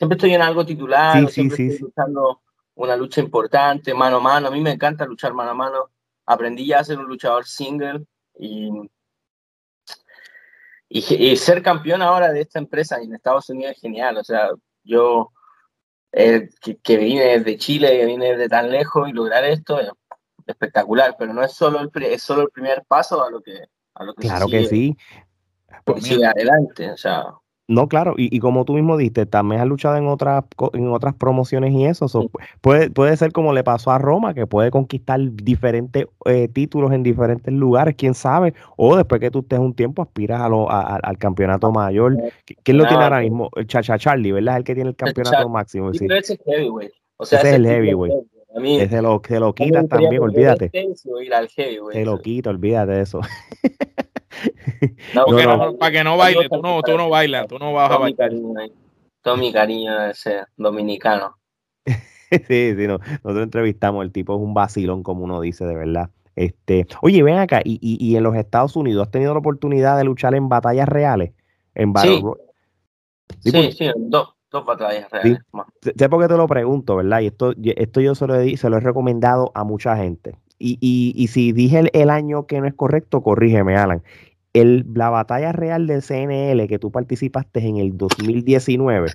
siempre 0.00 0.16
estoy 0.16 0.32
en 0.32 0.40
algo 0.40 0.64
titular, 0.64 1.28
siempre 1.28 1.66
estoy 1.66 1.78
luchando 1.78 2.40
una 2.76 2.96
lucha 2.96 3.20
importante, 3.20 3.92
mano 3.92 4.16
a 4.16 4.20
mano. 4.20 4.48
A 4.48 4.50
mí 4.50 4.58
me 4.62 4.70
encanta 4.70 5.04
luchar 5.04 5.34
mano 5.34 5.50
a 5.50 5.54
mano. 5.54 5.90
Aprendí 6.24 6.66
ya 6.66 6.78
a 6.78 6.84
ser 6.84 6.98
un 6.98 7.04
luchador 7.04 7.44
single 7.46 8.06
y, 8.38 8.70
y, 10.88 11.14
y 11.14 11.36
ser 11.36 11.62
campeón 11.62 12.00
ahora 12.00 12.32
de 12.32 12.40
esta 12.40 12.58
empresa 12.58 12.96
en 12.96 13.14
Estados 13.14 13.50
Unidos 13.50 13.72
es 13.72 13.82
genial. 13.82 14.16
O 14.16 14.24
sea, 14.24 14.48
yo, 14.84 15.32
eh, 16.12 16.48
que, 16.82 16.96
vine 16.96 17.38
desde 17.38 17.58
Chile, 17.58 17.90
que 17.90 18.06
vine 18.06 18.30
desde 18.30 18.48
tan 18.48 18.70
lejos 18.70 19.06
y 19.06 19.12
lograr 19.12 19.44
esto 19.44 19.80
es 19.80 19.90
espectacular, 20.46 21.14
pero 21.18 21.34
no 21.34 21.44
es 21.44 21.52
solo 21.52 21.78
el, 21.78 21.90
es 22.04 22.22
solo 22.22 22.40
el 22.40 22.48
primer 22.48 22.86
paso 22.88 23.22
a 23.22 23.30
lo 23.30 23.42
que, 23.42 23.66
a 23.96 24.04
lo 24.04 24.14
que 24.14 24.22
Claro 24.22 24.46
que 24.46 24.64
sí. 24.64 24.96
sigue 26.00 26.24
adelante, 26.24 26.90
o 26.90 26.96
sea, 26.96 27.26
no, 27.70 27.88
claro, 27.88 28.14
y, 28.16 28.36
como 28.40 28.64
tú 28.64 28.72
mismo 28.72 28.96
diste, 28.96 29.26
también 29.26 29.60
has 29.60 29.66
luchado 29.68 29.96
en 29.96 30.08
otras, 30.08 30.42
en 30.72 30.88
otras 30.88 31.14
promociones 31.14 31.72
y 31.72 31.84
eso. 31.84 32.28
puede, 32.60 32.90
puede 32.90 33.16
ser 33.16 33.30
como 33.30 33.52
le 33.52 33.62
pasó 33.62 33.92
a 33.92 33.98
Roma, 33.98 34.34
que 34.34 34.44
puede 34.44 34.72
conquistar 34.72 35.20
diferentes 35.20 36.06
eh, 36.24 36.48
títulos 36.48 36.90
en 36.90 37.04
diferentes 37.04 37.54
lugares, 37.54 37.94
quién 37.96 38.14
sabe. 38.14 38.54
O 38.76 38.96
después 38.96 39.20
que 39.20 39.30
tú 39.30 39.38
estés 39.38 39.60
un 39.60 39.72
tiempo, 39.72 40.02
aspiras 40.02 40.40
a 40.40 40.48
lo, 40.48 40.68
al 40.68 41.16
campeonato 41.18 41.70
mayor. 41.70 42.16
¿Quién 42.64 42.76
lo 42.76 42.88
tiene 42.88 43.04
ahora 43.04 43.20
mismo? 43.20 43.50
El 43.54 43.68
Chacha 43.68 43.96
Charlie, 43.96 44.32
¿verdad? 44.32 44.54
Es 44.54 44.58
el 44.58 44.64
que 44.64 44.74
tiene 44.74 44.90
el 44.90 44.96
campeonato 44.96 45.48
máximo. 45.48 45.94
Sí, 45.94 46.08
es 46.10 46.38
heavyweight. 46.44 46.90
O 47.18 47.24
sea, 47.24 47.38
ese 47.38 47.50
es 47.50 47.54
el 47.54 47.66
heavyweight. 47.66 48.14
Lo, 49.00 49.22
se 49.24 49.38
lo 49.38 49.54
quitas 49.54 49.88
también, 49.88 50.20
olvídate. 50.20 50.72
Se 51.92 52.04
lo 52.04 52.18
quita, 52.18 52.50
olvídate 52.50 52.90
de 52.90 53.02
eso. 53.02 53.20
para 55.78 55.90
que 55.90 56.04
no 56.04 56.16
baile, 56.16 56.48
tú 56.48 56.62
no, 56.62 56.82
tú 56.82 56.96
no 56.96 57.08
bailas, 57.08 57.46
tú 57.46 57.58
no 57.58 57.72
vas 57.72 57.90
a 57.90 57.98
bailar. 57.98 58.30
todo 59.22 59.36
mi 59.36 59.52
cariño 59.52 59.98
de 59.98 60.10
ese 60.10 60.44
dominicano. 60.56 61.36
sí, 61.86 62.74
sí, 62.76 62.86
no, 62.86 62.98
nosotros 62.98 63.42
entrevistamos, 63.42 64.04
el 64.04 64.12
tipo 64.12 64.34
es 64.34 64.40
un 64.40 64.54
vacilón, 64.54 65.02
como 65.02 65.24
uno 65.24 65.40
dice, 65.40 65.64
de 65.64 65.74
verdad. 65.74 66.10
Este, 66.36 66.86
oye, 67.02 67.22
ven 67.22 67.38
acá, 67.38 67.60
y, 67.64 67.78
y, 67.82 68.16
en 68.16 68.22
los 68.22 68.34
Estados 68.36 68.76
Unidos, 68.76 69.06
¿has 69.06 69.10
tenido 69.10 69.32
la 69.34 69.40
oportunidad 69.40 69.98
de 69.98 70.04
luchar 70.04 70.34
en 70.34 70.48
batallas 70.48 70.88
reales? 70.88 71.32
En 71.74 71.92
sí, 71.96 72.22
sí, 73.40 73.72
sí, 73.72 73.90
dos, 73.96 74.34
dos 74.50 74.64
batallas 74.64 75.10
reales. 75.10 75.38
Sé 75.82 76.08
por 76.08 76.22
qué 76.22 76.28
te 76.28 76.36
lo 76.36 76.46
pregunto, 76.46 76.96
¿verdad? 76.96 77.20
Y 77.20 77.26
esto, 77.26 77.52
esto 77.62 78.00
yo 78.00 78.14
se 78.14 78.26
lo, 78.26 78.36
he, 78.36 78.56
se 78.56 78.70
lo 78.70 78.76
he 78.76 78.80
recomendado 78.80 79.50
a 79.54 79.64
mucha 79.64 79.96
gente. 79.96 80.36
Y, 80.58 80.78
y, 80.80 81.14
y 81.16 81.28
si 81.28 81.52
dije 81.52 81.90
el, 81.92 82.10
año 82.10 82.46
que 82.46 82.60
no 82.60 82.66
es 82.66 82.74
correcto, 82.74 83.22
corrígeme, 83.22 83.76
Alan. 83.76 84.02
El, 84.52 84.84
la 84.94 85.10
batalla 85.10 85.52
real 85.52 85.86
del 85.86 86.02
CNL 86.02 86.66
que 86.66 86.78
tú 86.78 86.90
participaste 86.90 87.60
en 87.60 87.76
el 87.76 87.96
2019, 87.96 89.12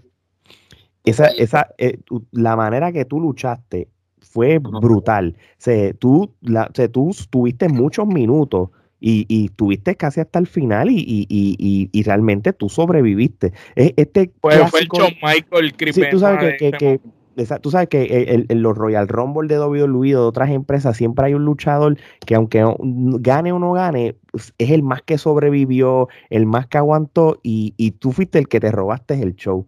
esa, 1.03 1.27
esa, 1.27 1.69
eh, 1.77 1.99
la 2.31 2.55
manera 2.55 2.91
que 2.91 3.05
tú 3.05 3.19
luchaste 3.19 3.89
fue 4.21 4.59
brutal. 4.59 5.37
Se, 5.57 5.93
tú, 5.93 6.33
la, 6.41 6.67
tú 6.91 7.11
tuviste 7.29 7.69
muchos 7.69 8.07
minutos 8.07 8.69
y, 8.99 9.25
y 9.29 9.49
tuviste 9.49 9.95
casi 9.95 10.21
hasta 10.21 10.39
el 10.39 10.47
final 10.47 10.89
y, 10.89 10.97
y, 10.97 11.89
y 11.91 12.03
realmente 12.03 12.53
tú 12.53 12.69
sobreviviste. 12.69 13.53
Este 13.75 14.31
pues 14.41 14.57
fue 14.71 14.79
el 14.81 14.87
John 14.89 15.13
Michael 15.21 15.73
sí, 15.93 16.03
tú 16.09 16.19
sabes 16.19 16.55
que, 16.57 16.71
que, 16.71 16.99
tú 17.61 17.71
sabes 17.71 17.89
que 17.89 18.45
en 18.47 18.61
los 18.61 18.77
Royal 18.77 19.07
Rumble 19.07 19.47
de 19.47 19.59
WWE 19.59 20.09
de 20.09 20.15
otras 20.15 20.49
empresas 20.49 20.95
siempre 20.97 21.27
hay 21.27 21.33
un 21.33 21.45
luchador 21.45 21.97
que 22.25 22.35
aunque 22.35 22.65
gane 22.79 23.51
o 23.51 23.59
no 23.59 23.73
gane, 23.73 24.15
pues, 24.31 24.53
es 24.57 24.71
el 24.71 24.83
más 24.83 25.01
que 25.01 25.17
sobrevivió, 25.17 26.07
el 26.29 26.45
más 26.45 26.67
que 26.67 26.77
aguantó 26.77 27.39
y, 27.43 27.91
tú 27.99 28.11
fuiste 28.11 28.39
el 28.39 28.47
que 28.47 28.59
te 28.59 28.71
robaste 28.71 29.21
el 29.21 29.35
show. 29.35 29.67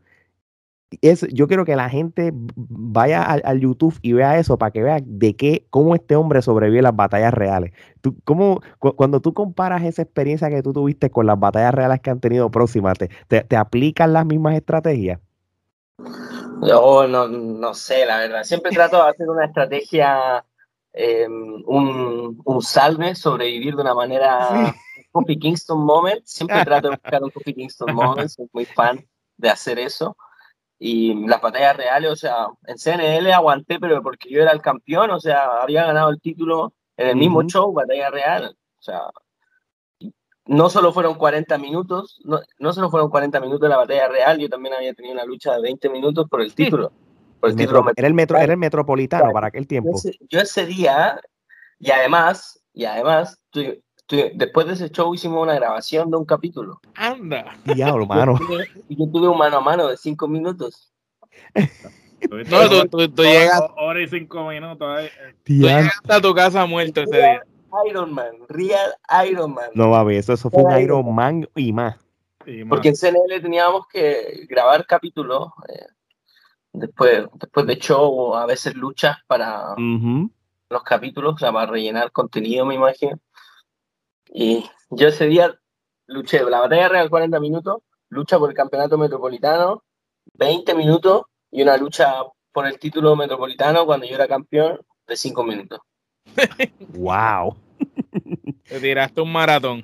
Es, 1.02 1.28
yo 1.34 1.48
quiero 1.48 1.66
que 1.66 1.76
la 1.76 1.90
gente 1.90 2.32
vaya 2.34 3.22
al, 3.24 3.60
YouTube 3.60 4.00
y 4.02 4.14
vea 4.14 4.40
eso 4.40 4.58
para 4.58 4.72
que 4.72 4.82
vea 4.82 5.00
de 5.04 5.36
qué, 5.36 5.68
cómo 5.70 5.96
este 5.96 6.16
hombre 6.16 6.42
sobrevive 6.42 6.82
las 6.82 6.96
batallas 6.96 7.34
reales. 7.34 7.74
Tú, 8.00 8.16
cómo, 8.24 8.62
cuando 8.80 9.20
tú 9.20 9.34
comparas 9.34 9.84
esa 9.84 10.02
experiencia 10.04 10.50
que 10.50 10.64
tú 10.64 10.72
tuviste 10.72 11.10
con 11.10 11.26
las 11.26 11.38
batallas 11.38 11.74
reales 11.74 12.00
que 12.00 12.10
han 12.10 12.22
tenido 12.22 12.50
próximas, 12.52 12.98
¿te, 12.98 13.10
te, 13.28 13.42
te 13.42 13.58
aplican 13.58 14.14
las 14.14 14.26
mismas 14.26 14.56
estrategias? 14.56 15.20
Yo 16.62 17.08
no, 17.08 17.28
no 17.28 17.74
sé, 17.74 18.06
la 18.06 18.20
verdad. 18.20 18.44
Siempre 18.44 18.72
trato 18.72 19.04
de 19.04 19.10
hacer 19.10 19.30
una 19.30 19.46
estrategia, 19.46 20.46
em, 20.94 21.64
un, 21.66 22.42
un, 22.44 22.62
salve, 22.62 23.16
sobrevivir 23.16 23.76
de 23.76 23.82
una 23.82 23.94
manera 23.94 24.74
Kofi 25.12 25.38
Kingston 25.38 25.80
moment. 25.80 26.24
Siempre 26.26 26.64
trato 26.66 26.90
de 26.90 26.96
buscar 26.96 27.24
un 27.24 27.30
Kofi 27.30 27.54
Kingston 27.54 27.94
moment. 27.96 28.30
Soy 28.30 28.48
muy 28.54 28.66
fan 28.66 29.06
de 29.38 29.50
hacer 29.50 29.80
eso. 29.80 30.18
Y 30.80 31.26
las 31.28 31.42
batallas 31.42 31.76
reales, 31.76 32.12
o 32.12 32.16
sea, 32.16 32.48
en 32.68 32.78
CNL 32.78 33.32
aguanté, 33.32 33.80
pero 33.80 34.02
porque 34.04 34.30
yo 34.30 34.42
era 34.42 34.52
el 34.52 34.62
campeón, 34.62 35.10
o 35.10 35.20
sea, 35.20 35.62
había 35.62 35.86
ganado 35.86 36.10
el 36.10 36.22
título 36.22 36.74
en 36.98 37.08
el 37.08 37.16
mismo 37.16 37.44
show, 37.44 37.74
batalla 37.74 38.12
real. 38.12 38.56
O 38.78 38.82
sea, 38.82 39.02
no 40.48 40.70
solo 40.70 40.94
fueron 40.94 41.16
40 41.16 41.58
minutos, 41.58 42.20
no, 42.24 42.40
no 42.60 42.74
solo 42.74 42.90
fueron 42.90 43.10
40 43.10 43.40
minutos 43.40 43.62
de 43.62 43.70
la 43.70 43.78
batalla 43.78 44.08
real, 44.08 44.40
yo 44.40 44.50
también 44.50 44.76
había 44.76 44.94
tenido 44.94 45.14
una 45.14 45.26
lucha 45.26 45.54
de 45.56 45.62
20 45.62 45.90
minutos 45.90 46.28
por 46.30 46.42
el 46.42 46.54
título. 46.54 46.92
Por 47.40 47.52
el 47.52 47.56
título 47.56 47.86
era, 47.96 48.08
el 48.08 48.14
metro, 48.14 48.38
era 48.38 48.54
el 48.54 48.60
metropolitano 48.60 49.32
para 49.32 49.48
aquel 49.48 49.68
tiempo. 49.68 50.00
Yo 50.30 50.40
ese, 50.40 50.66
día, 50.66 51.20
y 51.80 51.92
además, 51.92 52.60
y 52.74 52.86
además, 52.86 53.40
después 54.10 54.68
de 54.68 54.74
ese 54.74 54.90
show 54.90 55.14
hicimos 55.14 55.44
una 55.44 55.54
grabación 55.54 56.10
de 56.10 56.18
un 56.18 56.26
capítulo. 56.26 56.80
Anda. 56.96 57.58
Diablo, 57.66 58.08
mano. 58.08 58.40
Y 58.90 58.98
yo 58.98 59.12
tuve 59.12 59.28
un 59.28 59.38
mano 59.38 59.58
a 59.58 59.62
mano 59.62 59.88
de 59.88 59.98
5 59.98 60.28
minutos. 60.28 60.92
no, 62.50 62.88
tú, 62.90 63.10
tú, 63.10 63.24
llegas. 63.24 63.62
Hora 63.78 64.02
y 64.02 64.08
5 64.08 64.48
minutos. 64.48 65.10
Tú 65.44 65.54
llegas 65.54 66.00
a 66.08 66.20
tu 66.20 66.34
casa 66.34 66.66
muerto 66.66 67.02
ese 67.02 67.18
día. 67.18 67.44
Iron 67.88 68.14
Man, 68.14 68.36
Real 68.48 68.94
Iron 69.28 69.54
Man. 69.54 69.70
No 69.74 69.90
va 69.90 70.02
a 70.02 70.04
ver, 70.04 70.18
eso, 70.18 70.34
eso 70.34 70.50
fue 70.50 70.64
un 70.64 70.80
Iron 70.80 71.14
Man 71.14 71.48
y 71.56 71.74
más. 71.74 71.98
Porque 72.70 72.90
en 72.90 72.96
CNL 72.96 73.42
teníamos 73.42 73.88
que 73.88 74.46
grabar 74.48 74.86
capítulos 74.86 75.50
eh, 75.68 75.86
después, 76.72 77.26
después 77.34 77.66
de 77.66 77.78
show, 77.78 78.36
a 78.36 78.46
veces 78.46 78.74
luchas 78.76 79.18
para 79.28 79.76
los 79.76 80.84
capítulos, 80.84 81.36
o 81.36 81.38
sea, 81.38 81.52
para 81.52 81.72
rellenar 81.72 82.12
contenido, 82.12 82.66
me 82.66 82.76
imagino. 82.76 83.20
Y 84.30 84.70
yo 84.90 85.10
ese 85.10 85.26
día 85.26 85.60
luché 86.06 86.42
la 86.44 86.62
batalla 86.62 86.88
real 86.88 87.10
40 87.10 87.40
minutos, 87.40 87.82
lucha 88.10 88.40
por 88.40 88.50
el 88.50 88.56
campeonato 88.56 88.98
metropolitano 88.98 89.84
20 90.34 90.76
minutos 90.76 91.24
y 91.52 91.62
una 91.62 91.78
lucha 91.78 92.14
por 92.52 92.68
el 92.68 92.80
título 92.80 93.16
metropolitano 93.16 93.86
cuando 93.86 94.06
yo 94.06 94.16
era 94.16 94.28
campeón 94.28 94.80
de 95.08 95.16
5 95.16 95.44
minutos. 95.44 95.80
Wow. 96.98 97.56
Te 98.64 98.80
tiraste 98.80 99.22
un 99.22 99.32
maratón. 99.32 99.84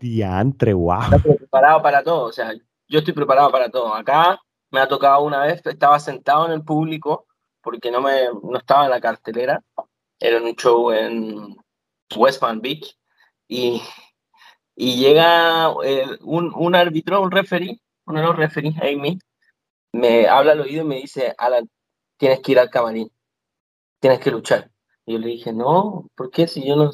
Diantre, 0.00 0.74
wow. 0.74 1.14
Estoy 1.16 1.36
preparado 1.36 1.82
para 1.82 2.02
todo, 2.02 2.24
o 2.24 2.32
sea, 2.32 2.52
yo 2.88 2.98
estoy 2.98 3.14
preparado 3.14 3.50
para 3.50 3.70
todo. 3.70 3.94
Acá 3.94 4.38
me 4.70 4.80
ha 4.80 4.88
tocado 4.88 5.22
una 5.22 5.42
vez, 5.42 5.64
estaba 5.64 5.98
sentado 5.98 6.46
en 6.46 6.52
el 6.52 6.64
público 6.64 7.26
porque 7.62 7.90
no 7.90 8.00
me 8.00 8.26
no 8.42 8.58
estaba 8.58 8.84
en 8.84 8.90
la 8.90 9.00
cartelera 9.00 9.62
era 10.18 10.40
un 10.40 10.54
show 10.54 10.90
en 10.92 11.56
West 12.16 12.40
Palm 12.40 12.60
Beach, 12.60 12.96
y, 13.48 13.82
y 14.74 14.96
llega 14.96 15.72
eh, 15.84 16.06
un, 16.22 16.52
un 16.54 16.74
árbitro, 16.74 17.20
un 17.20 17.30
referee, 17.30 17.80
uno 18.06 18.20
de 18.20 18.26
los 18.26 18.36
referees, 18.36 18.76
Amy, 18.78 19.18
me 19.92 20.26
habla 20.26 20.52
al 20.52 20.60
oído 20.60 20.82
y 20.82 20.86
me 20.86 20.96
dice, 20.96 21.34
Alan, 21.38 21.68
tienes 22.16 22.40
que 22.40 22.52
ir 22.52 22.58
al 22.58 22.70
camarín, 22.70 23.10
tienes 24.00 24.20
que 24.20 24.30
luchar. 24.30 24.70
Y 25.06 25.12
yo 25.12 25.18
le 25.20 25.28
dije, 25.28 25.52
no, 25.52 26.10
¿por 26.16 26.30
qué 26.30 26.46
si 26.46 26.66
yo 26.66 26.76
no 26.76 26.90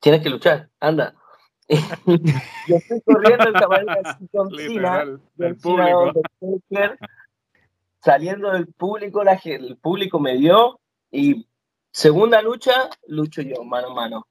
Tienes 0.00 0.22
que 0.22 0.30
luchar, 0.30 0.68
anda. 0.78 1.14
yo 1.68 2.76
estoy 2.76 3.00
corriendo 3.00 3.48
el 3.48 3.54
camarín 3.54 3.88
así 4.04 4.28
con 4.28 4.48
Literal, 4.50 5.20
el 5.38 5.56
público. 5.56 6.12
saliendo 8.00 8.52
del 8.52 8.68
público, 8.68 9.24
la, 9.24 9.40
el 9.44 9.76
público 9.78 10.20
me 10.20 10.36
dio 10.36 10.78
y 11.10 11.48
segunda 11.90 12.40
lucha, 12.40 12.88
lucho 13.08 13.42
yo, 13.42 13.64
mano 13.64 13.88
a 13.88 13.94
mano. 13.94 14.28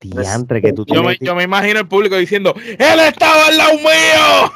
Diantre, 0.00 0.62
que 0.62 0.72
tú 0.72 0.84
yo, 0.86 1.02
me, 1.02 1.18
yo 1.20 1.34
me 1.34 1.42
imagino 1.42 1.80
el 1.80 1.88
público 1.88 2.16
diciendo, 2.16 2.54
¡Él 2.56 3.00
estaba 3.00 3.48
al 3.48 3.56
lado 3.56 3.72
mío! 3.78 4.52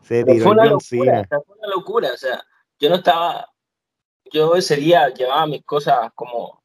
Se 0.02 0.24
tiró 0.24 0.44
fue 0.44 0.52
una 0.52 0.66
locura, 0.66 1.26
fue 1.28 1.56
una 1.56 1.68
locura, 1.68 2.10
o 2.12 2.16
sea, 2.16 2.42
yo 2.78 2.88
no 2.88 2.96
estaba, 2.96 3.49
yo 4.32 4.54
ese 4.54 4.76
día 4.76 5.08
llevaba 5.08 5.46
mis 5.46 5.64
cosas 5.64 6.10
como 6.14 6.62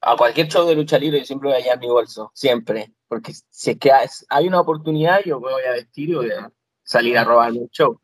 a 0.00 0.16
cualquier 0.16 0.48
show 0.48 0.66
de 0.66 0.76
lucha 0.76 0.98
libre, 0.98 1.18
yo 1.18 1.24
siempre 1.24 1.48
voy 1.48 1.58
a 1.58 1.62
llevar 1.62 1.80
mi 1.80 1.88
bolso, 1.88 2.30
siempre, 2.34 2.92
porque 3.08 3.32
si 3.50 3.72
es 3.72 3.78
que 3.78 3.90
hay 4.28 4.46
una 4.46 4.60
oportunidad, 4.60 5.20
yo 5.24 5.40
me 5.40 5.50
voy 5.50 5.62
a 5.64 5.72
vestir 5.72 6.10
y 6.10 6.14
voy 6.14 6.30
a 6.30 6.50
salir 6.82 7.18
a 7.18 7.24
robarme 7.24 7.58
el 7.58 7.70
show, 7.70 8.00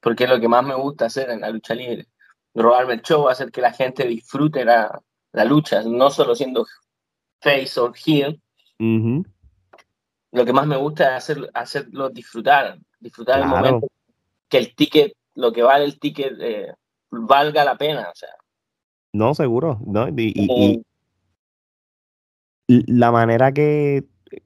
porque 0.00 0.24
es 0.24 0.30
lo 0.30 0.40
que 0.40 0.48
más 0.48 0.64
me 0.64 0.74
gusta 0.74 1.06
hacer 1.06 1.30
en 1.30 1.42
la 1.42 1.50
lucha 1.50 1.74
libre, 1.74 2.06
robarme 2.54 2.94
el 2.94 3.02
show, 3.02 3.28
hacer 3.28 3.50
que 3.50 3.60
la 3.60 3.72
gente 3.72 4.06
disfrute 4.06 4.64
la, 4.64 4.98
la 5.32 5.44
lucha, 5.44 5.82
no 5.82 6.10
solo 6.10 6.34
siendo 6.34 6.66
face 7.40 7.78
or 7.78 7.92
heel. 7.94 8.40
Lo 10.30 10.44
que 10.46 10.52
más 10.52 10.66
me 10.66 10.78
gusta 10.78 11.16
es 11.16 11.24
hacer, 11.24 11.50
hacerlo 11.52 12.08
disfrutar, 12.08 12.78
disfrutar 12.98 13.40
el 13.40 13.46
momento, 13.46 13.88
que 14.48 14.56
el 14.56 14.74
ticket, 14.74 15.12
lo 15.34 15.52
que 15.52 15.62
vale 15.62 15.84
el 15.84 15.98
ticket, 15.98 16.34
eh, 16.40 16.74
valga 17.12 17.64
la 17.64 17.76
pena, 17.76 18.08
o 18.10 18.14
sea. 18.14 18.30
No, 19.12 19.34
seguro, 19.34 19.78
¿no? 19.86 20.08
Y, 20.08 20.82
la 22.68 23.12
manera 23.12 23.52
que, 23.52 24.04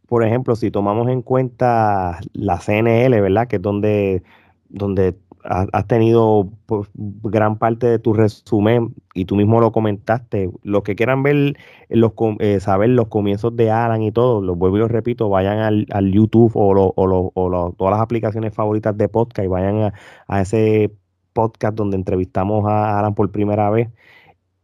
por 0.09 0.25
ejemplo, 0.25 0.57
si 0.57 0.71
tomamos 0.71 1.09
en 1.09 1.23
cuenta 1.23 2.19
la 2.33 2.59
CNL, 2.59 3.21
¿verdad? 3.21 3.47
Que 3.47 3.57
es 3.57 3.63
donde, 3.63 4.25
donde 4.69 5.17
has 5.49 5.87
tenido 5.87 6.51
pues, 6.67 6.89
gran 6.95 7.59
parte 7.59 7.87
de 7.87 7.99
tu 7.99 8.13
resumen 8.13 8.95
y 9.15 9.27
tú 9.27 9.37
mismo 9.37 9.61
lo 9.61 9.73
comentaste. 9.73 10.51
Los 10.63 10.83
que 10.83 10.97
quieran 10.97 11.23
ver, 11.23 11.57
los, 11.89 12.13
eh, 12.41 12.61
saber 12.61 12.91
los 12.91 13.09
comienzos 13.09 13.55
de 13.57 13.71
Alan 13.71 14.03
y 14.03 14.13
todo, 14.13 14.41
los 14.43 14.59
vuelvo 14.59 14.77
y 14.77 14.81
los 14.81 14.91
repito, 14.91 15.29
vayan 15.29 15.59
al, 15.59 16.13
YouTube 16.13 16.53
o, 16.55 16.93
o, 16.97 17.75
todas 17.77 17.93
las 17.93 18.01
aplicaciones 18.01 18.55
favoritas 18.55 18.97
de 18.97 19.09
podcast 19.09 19.45
y 19.45 19.49
vayan 19.49 19.93
a, 20.27 20.41
ese 20.41 20.93
podcast 21.37 21.77
donde 21.77 21.97
entrevistamos 21.97 22.65
a 22.67 22.99
Alan 22.99 23.15
por 23.15 23.31
primera 23.31 23.71
vez 23.71 23.89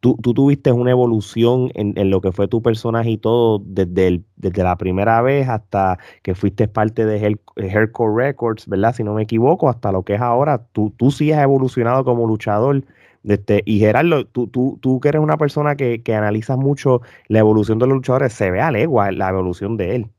tú, 0.02 0.16
tuviste 0.16 0.72
una 0.72 0.90
evolución 0.90 1.70
en, 1.74 2.10
lo 2.10 2.20
que 2.20 2.32
fue 2.32 2.48
tu 2.48 2.60
personaje 2.60 3.10
y 3.12 3.18
todo 3.18 3.60
desde, 3.64 4.22
desde 4.36 4.64
la 4.64 4.76
primera 4.76 5.22
vez 5.22 5.48
hasta 5.48 5.98
que 6.22 6.34
fuiste 6.34 6.68
parte 6.68 7.06
de 7.06 7.38
Hardcore 7.70 8.26
Records, 8.26 8.66
¿verdad? 8.66 8.94
Si 8.94 9.04
no 9.04 9.14
me 9.14 9.22
equivoco, 9.22 9.68
hasta 9.70 9.92
lo 9.92 10.02
que 10.04 10.14
es 10.14 10.20
ahora. 10.20 10.66
Tú, 10.72 10.92
tú 10.96 11.10
sí 11.12 11.32
has 11.32 11.42
evolucionado 11.42 12.04
como 12.04 12.26
luchador. 12.26 12.84
Este, 13.24 13.62
y 13.64 13.78
Gerardo, 13.78 14.26
tú, 14.26 14.48
tú, 14.48 14.78
tú 14.82 15.00
que 15.00 15.08
eres 15.10 15.22
una 15.22 15.36
persona 15.36 15.76
que, 15.76 16.02
que 16.02 16.14
analizas 16.14 16.58
mucho 16.58 17.02
la 17.28 17.38
evolución 17.38 17.78
de 17.78 17.86
los 17.86 17.96
luchadores, 17.96 18.32
se 18.32 18.50
ve 18.50 18.60
a 18.60 18.72
legua 18.72 19.12
la 19.12 19.28
evolución 19.30 19.76
de 19.76 19.96
él. 19.96 20.10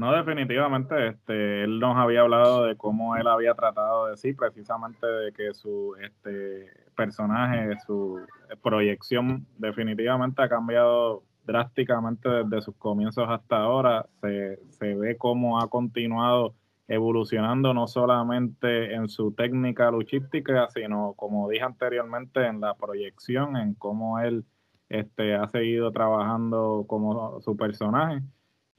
No, 0.00 0.12
definitivamente, 0.14 1.08
este, 1.08 1.64
él 1.64 1.78
nos 1.78 1.94
había 1.94 2.22
hablado 2.22 2.64
de 2.64 2.74
cómo 2.74 3.16
él 3.16 3.26
había 3.28 3.52
tratado 3.52 4.06
de 4.06 4.16
sí, 4.16 4.32
precisamente 4.32 5.06
de 5.06 5.30
que 5.30 5.52
su 5.52 5.94
este 6.00 6.70
personaje, 6.96 7.76
su 7.86 8.18
proyección 8.62 9.46
definitivamente 9.58 10.40
ha 10.40 10.48
cambiado 10.48 11.22
drásticamente 11.44 12.30
desde 12.30 12.62
sus 12.62 12.76
comienzos 12.76 13.26
hasta 13.28 13.58
ahora. 13.58 14.06
Se, 14.22 14.58
se 14.70 14.94
ve 14.94 15.18
cómo 15.18 15.60
ha 15.60 15.68
continuado 15.68 16.54
evolucionando 16.88 17.74
no 17.74 17.86
solamente 17.86 18.94
en 18.94 19.10
su 19.10 19.32
técnica 19.32 19.90
luchística, 19.90 20.66
sino 20.70 21.12
como 21.12 21.46
dije 21.50 21.64
anteriormente, 21.64 22.46
en 22.46 22.62
la 22.62 22.72
proyección, 22.74 23.58
en 23.58 23.74
cómo 23.74 24.18
él 24.18 24.46
este, 24.88 25.34
ha 25.34 25.46
seguido 25.48 25.92
trabajando 25.92 26.86
como 26.88 27.38
su 27.42 27.54
personaje. 27.54 28.22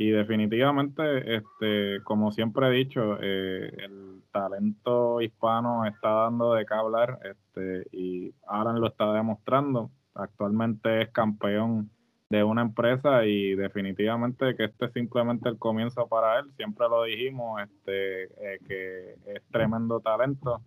Y 0.02 0.10
definitivamente, 0.10 1.36
este, 1.36 2.04
como 2.04 2.32
siempre 2.32 2.68
he 2.68 2.72
dicho, 2.72 3.20
eh, 3.22 3.72
el 3.86 4.24
talento 4.32 5.22
hispano 5.22 5.86
está 5.86 6.10
dando 6.10 6.56
de 6.56 6.66
qué 6.66 6.74
hablar 6.74 7.20
este, 7.24 7.86
y 7.96 8.34
Alan 8.48 8.82
lo 8.82 8.88
está 8.88 9.14
demostrando. 9.14 9.92
Actualmente 10.16 11.04
es 11.04 11.10
campeón 11.10 11.92
de 12.32 12.44
una 12.44 12.64
empresa 12.64 13.28
y 13.28 13.54
definitivamente 13.54 14.56
que 14.56 14.64
este 14.64 14.86
es 14.86 14.94
simplemente 14.94 15.50
el 15.50 15.60
comienzo 15.60 16.08
para 16.08 16.40
él. 16.40 16.52
Siempre 16.58 16.90
lo 16.90 17.04
dijimos, 17.04 17.62
este, 17.62 18.24
eh, 18.24 18.60
que 18.68 19.12
es 19.36 19.44
tremendo 19.52 20.00
talento 20.00 20.64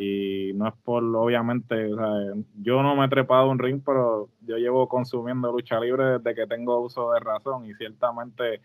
y 0.00 0.52
no 0.54 0.66
es 0.66 0.74
por, 0.82 1.04
obviamente, 1.04 1.92
o 1.92 1.96
sea, 1.96 2.42
yo 2.62 2.82
no 2.82 2.96
me 2.96 3.06
he 3.06 3.08
trepado 3.08 3.50
un 3.50 3.58
ring, 3.58 3.80
pero 3.84 4.28
yo 4.40 4.56
llevo 4.56 4.88
consumiendo 4.88 5.52
lucha 5.52 5.78
libre 5.78 6.18
desde 6.18 6.34
que 6.34 6.46
tengo 6.46 6.80
uso 6.80 7.12
de 7.12 7.20
razón 7.20 7.66
y 7.66 7.74
ciertamente 7.74 8.60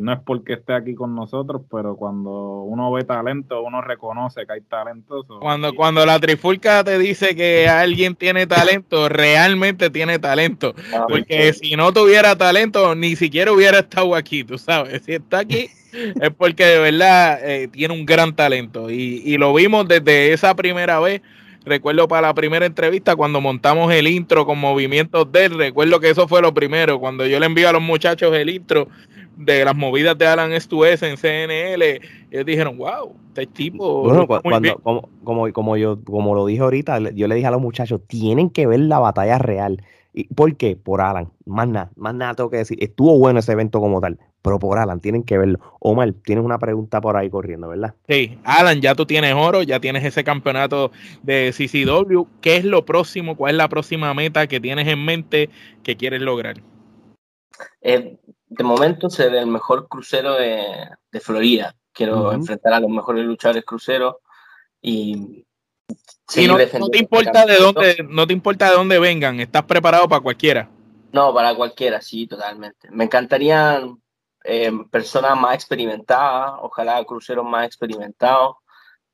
no 0.00 0.12
es 0.12 0.20
porque 0.24 0.52
esté 0.52 0.74
aquí 0.74 0.94
con 0.94 1.16
nosotros, 1.16 1.62
pero 1.68 1.96
cuando 1.96 2.62
uno 2.62 2.92
ve 2.92 3.02
talento, 3.02 3.62
uno 3.62 3.80
reconoce 3.80 4.46
que 4.46 4.52
hay 4.52 4.60
talento. 4.60 5.24
Cuando, 5.40 5.74
cuando 5.74 6.06
la 6.06 6.20
trifulca 6.20 6.84
te 6.84 6.98
dice 7.00 7.34
que 7.34 7.68
alguien 7.68 8.14
tiene 8.14 8.46
talento, 8.46 9.08
realmente 9.08 9.90
tiene 9.90 10.20
talento. 10.20 10.74
Ah, 10.94 11.04
porque 11.08 11.52
si 11.52 11.74
no 11.74 11.92
tuviera 11.92 12.36
talento, 12.36 12.94
ni 12.94 13.16
siquiera 13.16 13.52
hubiera 13.52 13.80
estado 13.80 14.14
aquí, 14.14 14.44
tú 14.44 14.56
sabes. 14.56 15.02
Si 15.02 15.14
está 15.14 15.40
aquí, 15.40 15.68
es 16.20 16.30
porque 16.36 16.64
de 16.64 16.78
verdad 16.78 17.38
eh, 17.42 17.68
tiene 17.68 17.94
un 17.94 18.06
gran 18.06 18.34
talento. 18.34 18.90
Y, 18.90 19.22
y 19.24 19.36
lo 19.38 19.54
vimos 19.54 19.86
desde 19.88 20.32
esa 20.32 20.54
primera 20.54 21.00
vez 21.00 21.22
recuerdo 21.62 22.08
para 22.08 22.28
la 22.28 22.34
primera 22.34 22.64
entrevista 22.64 23.16
cuando 23.16 23.38
montamos 23.40 23.92
el 23.92 24.06
intro 24.06 24.46
con 24.46 24.58
movimientos 24.58 25.30
de 25.30 25.44
él, 25.44 25.58
recuerdo 25.58 26.00
que 26.00 26.08
eso 26.08 26.26
fue 26.26 26.40
lo 26.40 26.54
primero, 26.54 26.98
cuando 26.98 27.26
yo 27.26 27.38
le 27.38 27.44
envío 27.44 27.68
a 27.68 27.72
los 27.72 27.82
muchachos 27.82 28.34
el 28.34 28.48
intro, 28.48 28.88
de 29.40 29.64
las 29.64 29.74
movidas 29.74 30.16
de 30.18 30.26
Alan 30.26 30.52
Estues 30.52 31.02
en 31.02 31.16
CNL, 31.16 31.82
ellos 32.30 32.46
dijeron, 32.46 32.76
wow, 32.76 33.14
este 33.28 33.46
tipo. 33.46 34.02
Bueno, 34.02 34.26
cuando, 34.26 34.76
como, 34.80 35.08
como, 35.24 35.52
como, 35.52 35.76
yo, 35.76 35.98
como 36.04 36.34
lo 36.34 36.46
dije 36.46 36.60
ahorita, 36.60 36.98
yo 37.14 37.26
le 37.26 37.34
dije 37.34 37.46
a 37.46 37.50
los 37.50 37.60
muchachos, 37.60 38.02
tienen 38.06 38.50
que 38.50 38.66
ver 38.66 38.80
la 38.80 38.98
batalla 38.98 39.38
real. 39.38 39.82
¿Y 40.12 40.24
¿Por 40.34 40.56
qué? 40.56 40.76
Por 40.76 41.00
Alan. 41.00 41.30
Más 41.46 41.68
nada, 41.68 41.90
más 41.96 42.14
nada 42.14 42.34
tengo 42.34 42.50
que 42.50 42.58
decir. 42.58 42.76
Estuvo 42.82 43.18
bueno 43.18 43.38
ese 43.38 43.52
evento 43.52 43.80
como 43.80 44.00
tal, 44.00 44.18
pero 44.42 44.58
por 44.58 44.78
Alan, 44.78 45.00
tienen 45.00 45.22
que 45.22 45.38
verlo. 45.38 45.58
Omar, 45.80 46.12
tienes 46.24 46.44
una 46.44 46.58
pregunta 46.58 47.00
por 47.00 47.16
ahí 47.16 47.28
corriendo, 47.28 47.68
¿verdad? 47.68 47.94
Sí, 48.08 48.38
Alan, 48.44 48.80
ya 48.80 48.94
tú 48.94 49.06
tienes 49.06 49.34
oro, 49.34 49.62
ya 49.62 49.80
tienes 49.80 50.04
ese 50.04 50.24
campeonato 50.24 50.90
de 51.22 51.52
CCW. 51.56 52.24
¿Qué 52.40 52.56
es 52.56 52.64
lo 52.64 52.84
próximo? 52.84 53.36
¿Cuál 53.36 53.52
es 53.52 53.58
la 53.58 53.68
próxima 53.68 54.12
meta 54.14 54.46
que 54.46 54.60
tienes 54.60 54.88
en 54.88 55.04
mente 55.04 55.50
que 55.82 55.96
quieres 55.96 56.22
lograr? 56.22 56.56
Eh, 57.82 58.18
de 58.48 58.64
momento 58.64 59.10
ser 59.10 59.34
el 59.34 59.46
mejor 59.46 59.88
crucero 59.88 60.34
de, 60.34 60.88
Florida. 61.20 61.74
Quiero 61.92 62.32
enfrentar 62.32 62.72
a 62.72 62.80
los 62.80 62.90
mejores 62.90 63.24
luchadores 63.24 63.64
cruceros 63.64 64.16
y 64.80 65.44
no, 66.46 66.56
te 66.90 66.98
importa 66.98 67.44
de 67.44 67.56
dónde, 67.56 68.06
no 68.08 68.26
te 68.26 68.32
importa 68.32 68.70
de 68.70 68.76
dónde 68.76 68.98
vengan, 68.98 69.40
estás 69.40 69.64
preparado 69.64 70.08
para 70.08 70.22
cualquiera. 70.22 70.70
No, 71.12 71.34
para 71.34 71.54
cualquiera, 71.54 72.00
sí, 72.00 72.26
totalmente. 72.26 72.88
Me 72.90 73.04
encantarían 73.04 74.00
eh, 74.44 74.72
personas 74.90 75.38
más 75.38 75.54
experimentadas, 75.54 76.52
ojalá 76.62 77.04
cruceros 77.04 77.44
más 77.44 77.66
experimentados 77.66 78.56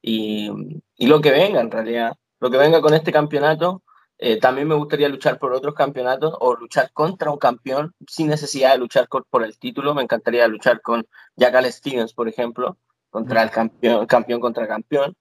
y, 0.03 0.51
y, 0.97 1.07
lo 1.07 1.21
que 1.21 1.31
venga 1.31 1.61
en 1.61 1.71
realidad, 1.71 2.13
lo 2.41 2.51
que 2.51 2.59
venga 2.59 2.81
con 2.81 2.95
este 2.95 3.13
campeonato 3.13 3.83
eh, 4.19 4.39
también 4.41 4.67
me 4.69 4.75
gustaría 4.75 5.09
luchar 5.09 5.39
por 5.39 5.53
otros 5.53 5.75
campeonatos 5.75 6.35
o 6.41 6.57
luchar 6.57 6.91
contra 6.93 7.31
un 7.31 7.39
campeón 7.39 7.95
sin 8.07 8.29
necesidad 8.29 8.73
de 8.73 8.79
luchar 8.79 9.09
por 9.09 9.45
el 9.45 9.59
título. 9.59 9.95
Me 9.95 10.03
encantaría 10.03 10.49
luchar 10.49 10.81
con 10.81 11.07
Jackal 11.37 11.71
Stevens, 11.73 12.15
por 12.15 12.29
ejemplo, 12.29 12.79
contra 13.11 13.43
el 13.43 13.51
campeón, 13.51 14.07
campeón 14.07 14.41
contra 14.41 14.67
campeón. 14.67 15.15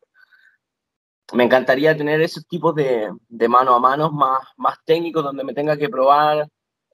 Me 1.33 1.43
encantaría 1.43 1.97
tener 1.97 2.21
esos 2.21 2.45
tipos 2.47 2.75
de, 2.75 3.11
de 3.27 3.47
mano 3.49 3.75
a 3.75 3.79
mano 3.79 4.11
más, 4.11 4.39
más 4.57 4.77
técnicos 4.85 5.23
donde 5.23 5.43
me 5.43 5.53
tenga 5.53 5.75
que 5.77 5.89
probar 5.89 6.47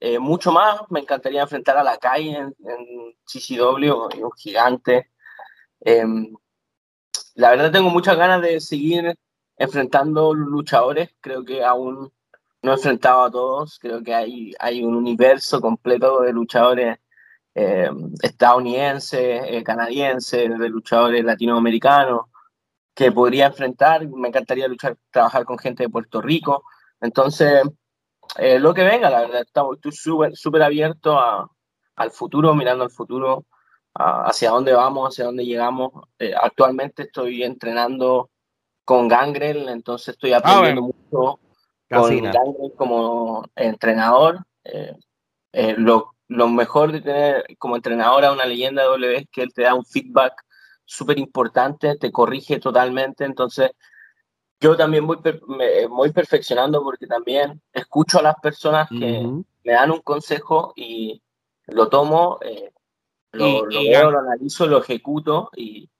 eh, 0.04 0.18
mucho 0.18 0.50
más. 0.50 0.80
Me 0.90 1.00
encantaría 1.00 1.42
enfrentar 1.42 1.78
a 1.78 1.84
la 1.84 1.96
calle 1.96 2.36
en, 2.36 2.54
en 2.66 3.14
CCW, 3.24 4.24
un 4.24 4.32
gigante. 4.36 5.10
Em, 5.80 6.34
la 7.36 7.50
verdad 7.50 7.70
tengo 7.72 7.90
muchas 7.90 8.16
ganas 8.16 8.42
de 8.42 8.60
seguir 8.60 9.16
enfrentando 9.56 10.34
luchadores. 10.34 11.10
Creo 11.20 11.44
que 11.44 11.64
aún 11.64 12.12
no 12.62 12.72
he 12.72 12.74
enfrentado 12.74 13.22
a 13.22 13.30
todos, 13.30 13.78
creo 13.78 14.02
que 14.02 14.14
hay, 14.14 14.52
hay 14.58 14.84
un 14.84 14.96
universo 14.96 15.60
completo 15.60 16.22
de 16.22 16.32
luchadores 16.32 16.98
eh, 17.54 17.90
estadounidenses, 18.22 19.42
eh, 19.46 19.62
canadienses, 19.64 20.58
de 20.58 20.68
luchadores 20.68 21.24
latinoamericanos 21.24 22.22
que 22.94 23.12
podría 23.12 23.46
enfrentar. 23.46 24.08
Me 24.08 24.28
encantaría 24.28 24.68
luchar, 24.68 24.96
trabajar 25.12 25.44
con 25.44 25.58
gente 25.58 25.84
de 25.84 25.90
Puerto 25.90 26.20
Rico. 26.20 26.64
Entonces, 27.00 27.62
eh, 28.36 28.58
lo 28.58 28.72
que 28.74 28.84
venga, 28.84 29.10
la 29.10 29.20
verdad, 29.20 29.42
estoy 29.42 29.92
súper 29.92 30.36
super 30.36 30.62
abierto 30.62 31.18
a, 31.18 31.48
al 31.96 32.10
futuro, 32.10 32.54
mirando 32.54 32.84
al 32.84 32.90
futuro, 32.90 33.44
hacia 33.94 34.50
dónde 34.50 34.72
vamos, 34.72 35.10
hacia 35.10 35.26
dónde 35.26 35.44
llegamos. 35.44 35.92
actualmente 36.40 37.02
estoy 37.02 37.42
entrenando 37.42 38.30
con 38.84 39.08
Gangrel, 39.08 39.68
entonces 39.68 40.14
estoy 40.14 40.32
ah, 40.32 40.38
aprendiendo 40.38 40.82
mucho 40.82 41.40
con 41.88 42.22
Gangrel 42.22 42.72
como 42.76 43.44
entrenador. 43.54 44.44
Eh, 44.64 44.94
eh, 45.52 45.74
lo, 45.76 46.14
lo, 46.28 46.48
mejor 46.48 46.92
de 46.92 47.00
tener 47.00 47.44
como 47.58 47.76
entrenador 47.76 48.24
a 48.24 48.32
una 48.32 48.46
leyenda 48.46 48.82
de 48.82 48.88
W 48.88 49.16
es 49.16 49.26
que 49.30 49.42
él 49.42 49.52
te 49.52 49.62
da 49.62 49.74
un 49.74 49.84
feedback 49.84 50.34
súper 50.84 51.18
importante, 51.18 51.96
te 51.96 52.10
corrige 52.10 52.58
totalmente, 52.58 53.24
entonces 53.24 53.70
yo 54.62 54.76
también 54.76 55.06
voy, 55.06 55.18
me 55.48 55.86
voy 55.86 56.12
perfeccionando 56.12 56.82
porque 56.82 57.08
también 57.08 57.60
escucho 57.72 58.20
a 58.20 58.22
las 58.22 58.36
personas 58.36 58.88
que 58.88 59.28
me 59.64 59.72
dan 59.72 59.90
un 59.90 60.00
consejo 60.00 60.72
y 60.76 61.20
lo 61.66 61.88
tomo, 61.88 62.38
eh, 62.42 62.72
lo, 63.32 63.66
lo 63.66 63.80
veo, 63.80 64.10
lo 64.12 64.20
analizo, 64.20 64.66
lo 64.66 64.78
ejecuto 64.78 65.50
y, 65.56 65.90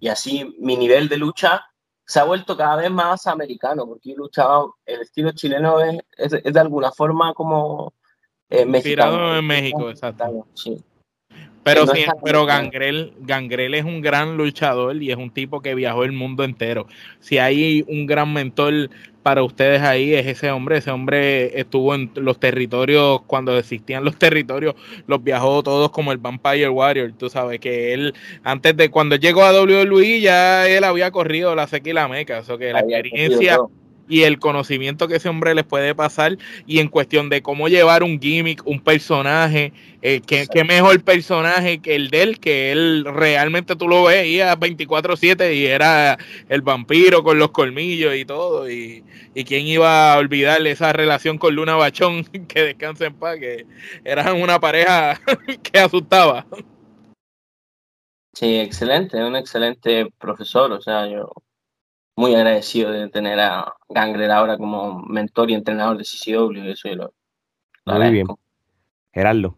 y 0.00 0.08
así 0.08 0.56
mi 0.58 0.76
nivel 0.76 1.08
de 1.08 1.16
lucha 1.16 1.64
se 2.04 2.18
ha 2.18 2.24
vuelto 2.24 2.56
cada 2.56 2.74
vez 2.76 2.90
más 2.90 3.26
americano, 3.26 3.86
porque 3.86 4.12
he 4.12 4.16
luchado, 4.16 4.76
el 4.84 5.02
estilo 5.02 5.30
chileno 5.32 5.80
es, 5.80 6.00
es, 6.16 6.42
de 6.42 6.60
alguna 6.60 6.90
forma 6.90 7.34
como 7.34 7.92
eh, 8.48 8.64
mexicano. 8.64 9.36
en 9.36 9.46
México, 9.46 9.90
exacto. 9.90 10.46
Sí. 10.54 10.82
Pero, 11.68 11.86
sí, 11.86 12.04
pero 12.24 12.46
Gangrel, 12.46 13.12
Gangrel 13.20 13.74
es 13.74 13.84
un 13.84 14.00
gran 14.00 14.36
luchador 14.36 15.02
y 15.02 15.10
es 15.10 15.16
un 15.16 15.30
tipo 15.30 15.60
que 15.60 15.74
viajó 15.74 16.04
el 16.04 16.12
mundo 16.12 16.44
entero. 16.44 16.86
Si 17.20 17.38
hay 17.38 17.84
un 17.88 18.06
gran 18.06 18.32
mentor 18.32 18.90
para 19.22 19.42
ustedes 19.42 19.82
ahí 19.82 20.14
es 20.14 20.26
ese 20.26 20.50
hombre. 20.50 20.78
Ese 20.78 20.90
hombre 20.90 21.60
estuvo 21.60 21.94
en 21.94 22.10
los 22.14 22.40
territorios, 22.40 23.20
cuando 23.26 23.58
existían 23.58 24.02
los 24.02 24.16
territorios, 24.16 24.74
los 25.06 25.22
viajó 25.22 25.62
todos 25.62 25.90
como 25.90 26.12
el 26.12 26.18
Vampire 26.18 26.70
Warrior. 26.70 27.12
Tú 27.18 27.28
sabes 27.28 27.60
que 27.60 27.92
él, 27.92 28.14
antes 28.42 28.74
de 28.76 28.90
cuando 28.90 29.16
llegó 29.16 29.42
a 29.42 29.52
WWE, 29.52 30.20
ya 30.20 30.66
él 30.66 30.82
había 30.82 31.10
corrido 31.10 31.54
la 31.54 31.66
seca 31.66 31.90
y 31.90 31.92
la 31.92 32.08
meca. 32.08 32.38
Eso 32.38 32.56
que 32.56 32.72
la 32.72 32.80
experiencia 32.80 33.58
y 34.08 34.22
el 34.22 34.38
conocimiento 34.38 35.08
que 35.08 35.16
ese 35.16 35.28
hombre 35.28 35.54
les 35.54 35.64
puede 35.64 35.94
pasar 35.94 36.38
y 36.66 36.78
en 36.78 36.88
cuestión 36.88 37.28
de 37.28 37.42
cómo 37.42 37.68
llevar 37.68 38.02
un 38.02 38.20
gimmick, 38.20 38.66
un 38.66 38.80
personaje, 38.80 39.72
eh, 40.02 40.20
que, 40.20 40.46
mejor 40.64 41.02
personaje 41.02 41.80
que 41.80 41.94
el 41.94 42.10
de 42.10 42.22
él, 42.22 42.40
que 42.40 42.72
él 42.72 43.04
realmente 43.04 43.76
tú 43.76 43.88
lo 43.88 44.04
veías 44.04 44.58
24/7 44.58 45.54
y 45.54 45.66
era 45.66 46.18
el 46.48 46.62
vampiro 46.62 47.22
con 47.22 47.38
los 47.38 47.50
colmillos 47.50 48.14
y 48.14 48.24
todo, 48.24 48.70
y, 48.70 49.04
y 49.34 49.44
quién 49.44 49.66
iba 49.66 50.12
a 50.14 50.18
olvidar 50.18 50.66
esa 50.66 50.92
relación 50.92 51.38
con 51.38 51.54
Luna 51.54 51.76
Bachón, 51.76 52.24
que 52.48 52.62
descanse 52.62 53.06
en 53.06 53.14
paz, 53.14 53.38
que 53.38 53.66
eran 54.04 54.40
una 54.40 54.60
pareja 54.60 55.20
que 55.62 55.78
asustaba. 55.78 56.46
Sí, 58.32 58.60
excelente, 58.60 59.16
un 59.24 59.34
excelente 59.34 60.06
profesor, 60.18 60.70
o 60.70 60.80
sea, 60.80 61.08
yo 61.08 61.32
muy 62.18 62.34
agradecido 62.34 62.90
de 62.90 63.08
tener 63.10 63.38
a 63.38 63.76
Gangler 63.88 64.32
ahora 64.32 64.58
como 64.58 65.00
mentor 65.04 65.52
y 65.52 65.54
entrenador 65.54 65.96
de 65.98 66.02
CCW. 66.02 66.72
Eso 66.72 66.88
lo, 66.96 67.14
muy 67.86 68.10
bien. 68.10 68.26
Gerardo. 69.12 69.56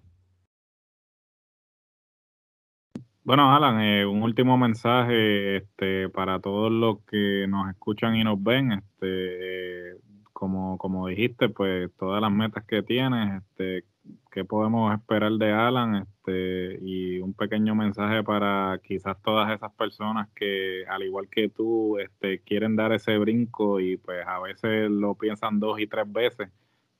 Bueno, 3.24 3.54
Alan, 3.54 3.80
eh, 3.80 4.04
un 4.04 4.22
último 4.22 4.58
mensaje 4.58 5.56
este, 5.56 6.10
para 6.10 6.38
todos 6.38 6.70
los 6.70 6.98
que 7.06 7.46
nos 7.48 7.70
escuchan 7.70 8.14
y 8.16 8.24
nos 8.24 8.42
ven. 8.42 8.72
Este, 8.72 9.96
como, 10.34 10.76
como 10.76 11.06
dijiste, 11.06 11.48
pues 11.48 11.90
todas 11.98 12.20
las 12.20 12.30
metas 12.30 12.64
que 12.66 12.82
tienes, 12.82 13.42
este, 13.42 13.84
qué 14.30 14.44
podemos 14.44 14.92
esperar 14.92 15.32
de 15.32 15.50
Alan 15.50 15.94
este, 15.96 16.49
y 16.80 17.18
un 17.18 17.34
pequeño 17.34 17.74
mensaje 17.74 18.22
para 18.22 18.80
quizás 18.82 19.16
todas 19.22 19.52
esas 19.52 19.72
personas 19.72 20.28
que 20.34 20.84
al 20.88 21.02
igual 21.02 21.28
que 21.28 21.48
tú 21.48 21.98
este, 21.98 22.40
quieren 22.40 22.76
dar 22.76 22.92
ese 22.92 23.18
brinco 23.18 23.80
y 23.80 23.96
pues 23.96 24.26
a 24.26 24.40
veces 24.40 24.90
lo 24.90 25.14
piensan 25.14 25.60
dos 25.60 25.80
y 25.80 25.86
tres 25.86 26.10
veces 26.10 26.48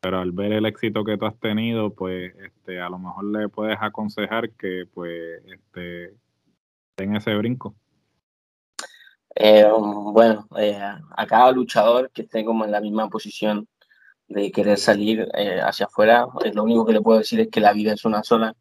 pero 0.01 0.19
al 0.19 0.33
ver 0.33 0.53
el 0.53 0.67
éxito 0.67 1.05
que 1.05 1.17
tú 1.19 1.27
has 1.27 1.39
tenido 1.39 1.95
pues 1.95 2.35
este, 2.37 2.81
a 2.81 2.89
lo 2.89 2.99
mejor 2.99 3.25
le 3.25 3.49
puedes 3.49 3.79
aconsejar 3.81 4.51
que 4.51 4.85
pues 4.93 5.43
este, 5.47 6.15
den 6.97 7.17
ese 7.17 7.35
brinco 7.37 7.75
eh, 9.35 9.69
bueno 9.71 10.47
eh, 10.59 10.81
a 10.81 11.27
cada 11.27 11.53
luchador 11.53 12.11
que 12.11 12.23
esté 12.23 12.45
como 12.45 12.65
en 12.65 12.73
la 12.73 12.81
misma 12.81 13.09
posición 13.09 13.69
de 14.31 14.53
querer 14.53 14.79
salir 14.79 15.29
eh, 15.35 15.61
hacia 15.61 15.87
afuera. 15.87 16.27
lo 16.55 16.63
único 16.63 16.87
que 16.87 16.93
le 16.93 17.01
puedo 17.01 17.19
decir 17.19 17.41
es 17.41 17.49
que 17.49 17.61
la 17.61 17.73
vida 17.73 17.93
es 17.93 18.05
una 18.05 18.23
sola. 18.23 18.55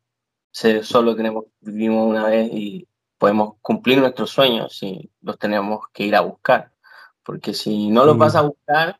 Solo 0.51 1.15
tenemos, 1.15 1.45
vivimos 1.61 2.07
una 2.07 2.25
vez 2.25 2.49
y 2.51 2.87
podemos 3.17 3.55
cumplir 3.61 3.99
nuestros 3.99 4.31
sueños 4.31 4.81
y 4.81 5.11
los 5.21 5.37
tenemos 5.37 5.87
que 5.93 6.03
ir 6.05 6.15
a 6.15 6.21
buscar. 6.21 6.71
Porque 7.23 7.53
si 7.53 7.89
no 7.89 8.05
los 8.05 8.17
vas 8.17 8.35
a 8.35 8.41
buscar, 8.41 8.99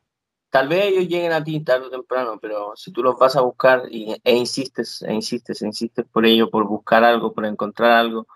tal 0.50 0.68
vez 0.68 0.86
ellos 0.86 1.08
lleguen 1.08 1.32
a 1.32 1.42
ti 1.42 1.60
tarde 1.60 1.86
o 1.86 1.90
temprano, 1.90 2.38
pero 2.40 2.76
si 2.76 2.92
tú 2.92 3.02
los 3.02 3.18
vas 3.18 3.36
a 3.36 3.40
buscar 3.40 3.84
y, 3.90 4.14
e 4.22 4.36
insistes, 4.36 5.02
e 5.02 5.12
insistes, 5.12 5.62
e 5.62 5.66
insistes 5.66 6.06
por 6.06 6.26
ello, 6.26 6.50
por 6.50 6.66
buscar 6.66 7.02
algo, 7.02 7.32
por 7.32 7.46
encontrar 7.46 7.92
algo, 7.92 8.26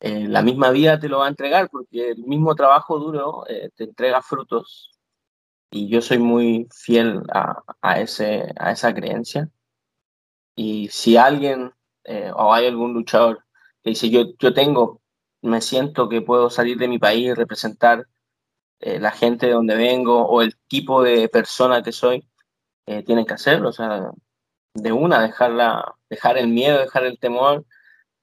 eh, 0.00 0.26
la 0.26 0.42
misma 0.42 0.70
vida 0.70 0.98
te 0.98 1.08
lo 1.08 1.18
va 1.20 1.26
a 1.26 1.28
entregar 1.28 1.70
porque 1.70 2.10
el 2.10 2.24
mismo 2.24 2.56
trabajo 2.56 2.98
duro 2.98 3.44
eh, 3.48 3.70
te 3.76 3.84
entrega 3.84 4.20
frutos 4.20 4.90
y 5.70 5.88
yo 5.88 6.02
soy 6.02 6.18
muy 6.18 6.68
fiel 6.74 7.22
a, 7.32 7.62
a, 7.80 8.00
ese, 8.00 8.52
a 8.58 8.72
esa 8.72 8.92
creencia. 8.94 9.48
Y 10.56 10.88
si 10.88 11.16
alguien 11.16 11.72
eh, 12.04 12.30
o 12.34 12.52
hay 12.52 12.66
algún 12.66 12.94
luchador 12.94 13.44
que 13.82 13.90
dice, 13.90 14.10
yo, 14.10 14.24
yo 14.38 14.54
tengo, 14.54 15.00
me 15.42 15.60
siento 15.60 16.08
que 16.08 16.22
puedo 16.22 16.50
salir 16.50 16.78
de 16.78 16.88
mi 16.88 16.98
país 16.98 17.26
y 17.26 17.34
representar 17.34 18.06
eh, 18.80 18.98
la 18.98 19.10
gente 19.10 19.46
de 19.46 19.52
donde 19.52 19.76
vengo 19.76 20.26
o 20.26 20.42
el 20.42 20.56
tipo 20.68 21.02
de 21.02 21.28
persona 21.28 21.82
que 21.82 21.92
soy, 21.92 22.26
eh, 22.86 23.02
tienen 23.02 23.24
que 23.24 23.34
hacerlo. 23.34 23.68
O 23.68 23.72
sea, 23.72 24.10
de 24.74 24.92
una, 24.92 25.22
dejarla, 25.22 25.94
dejar 26.08 26.38
el 26.38 26.48
miedo, 26.48 26.78
dejar 26.78 27.04
el 27.04 27.18
temor, 27.18 27.64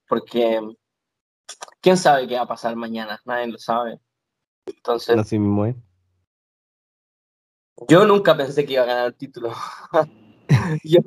porque 0.08 0.60
quién 1.82 1.98
sabe 1.98 2.28
qué 2.28 2.36
va 2.36 2.42
a 2.42 2.48
pasar 2.48 2.76
mañana, 2.76 3.22
nadie 3.26 3.48
lo 3.48 3.58
sabe. 3.58 4.00
Entonces, 4.66 5.18
Así 5.18 5.40
mismo, 5.40 5.74
yo 7.88 8.06
nunca 8.06 8.36
pensé 8.36 8.66
que 8.66 8.74
iba 8.74 8.84
a 8.84 8.88
ganar 8.88 9.08
el 9.08 9.16
título. 9.16 9.54
yo, 10.84 11.02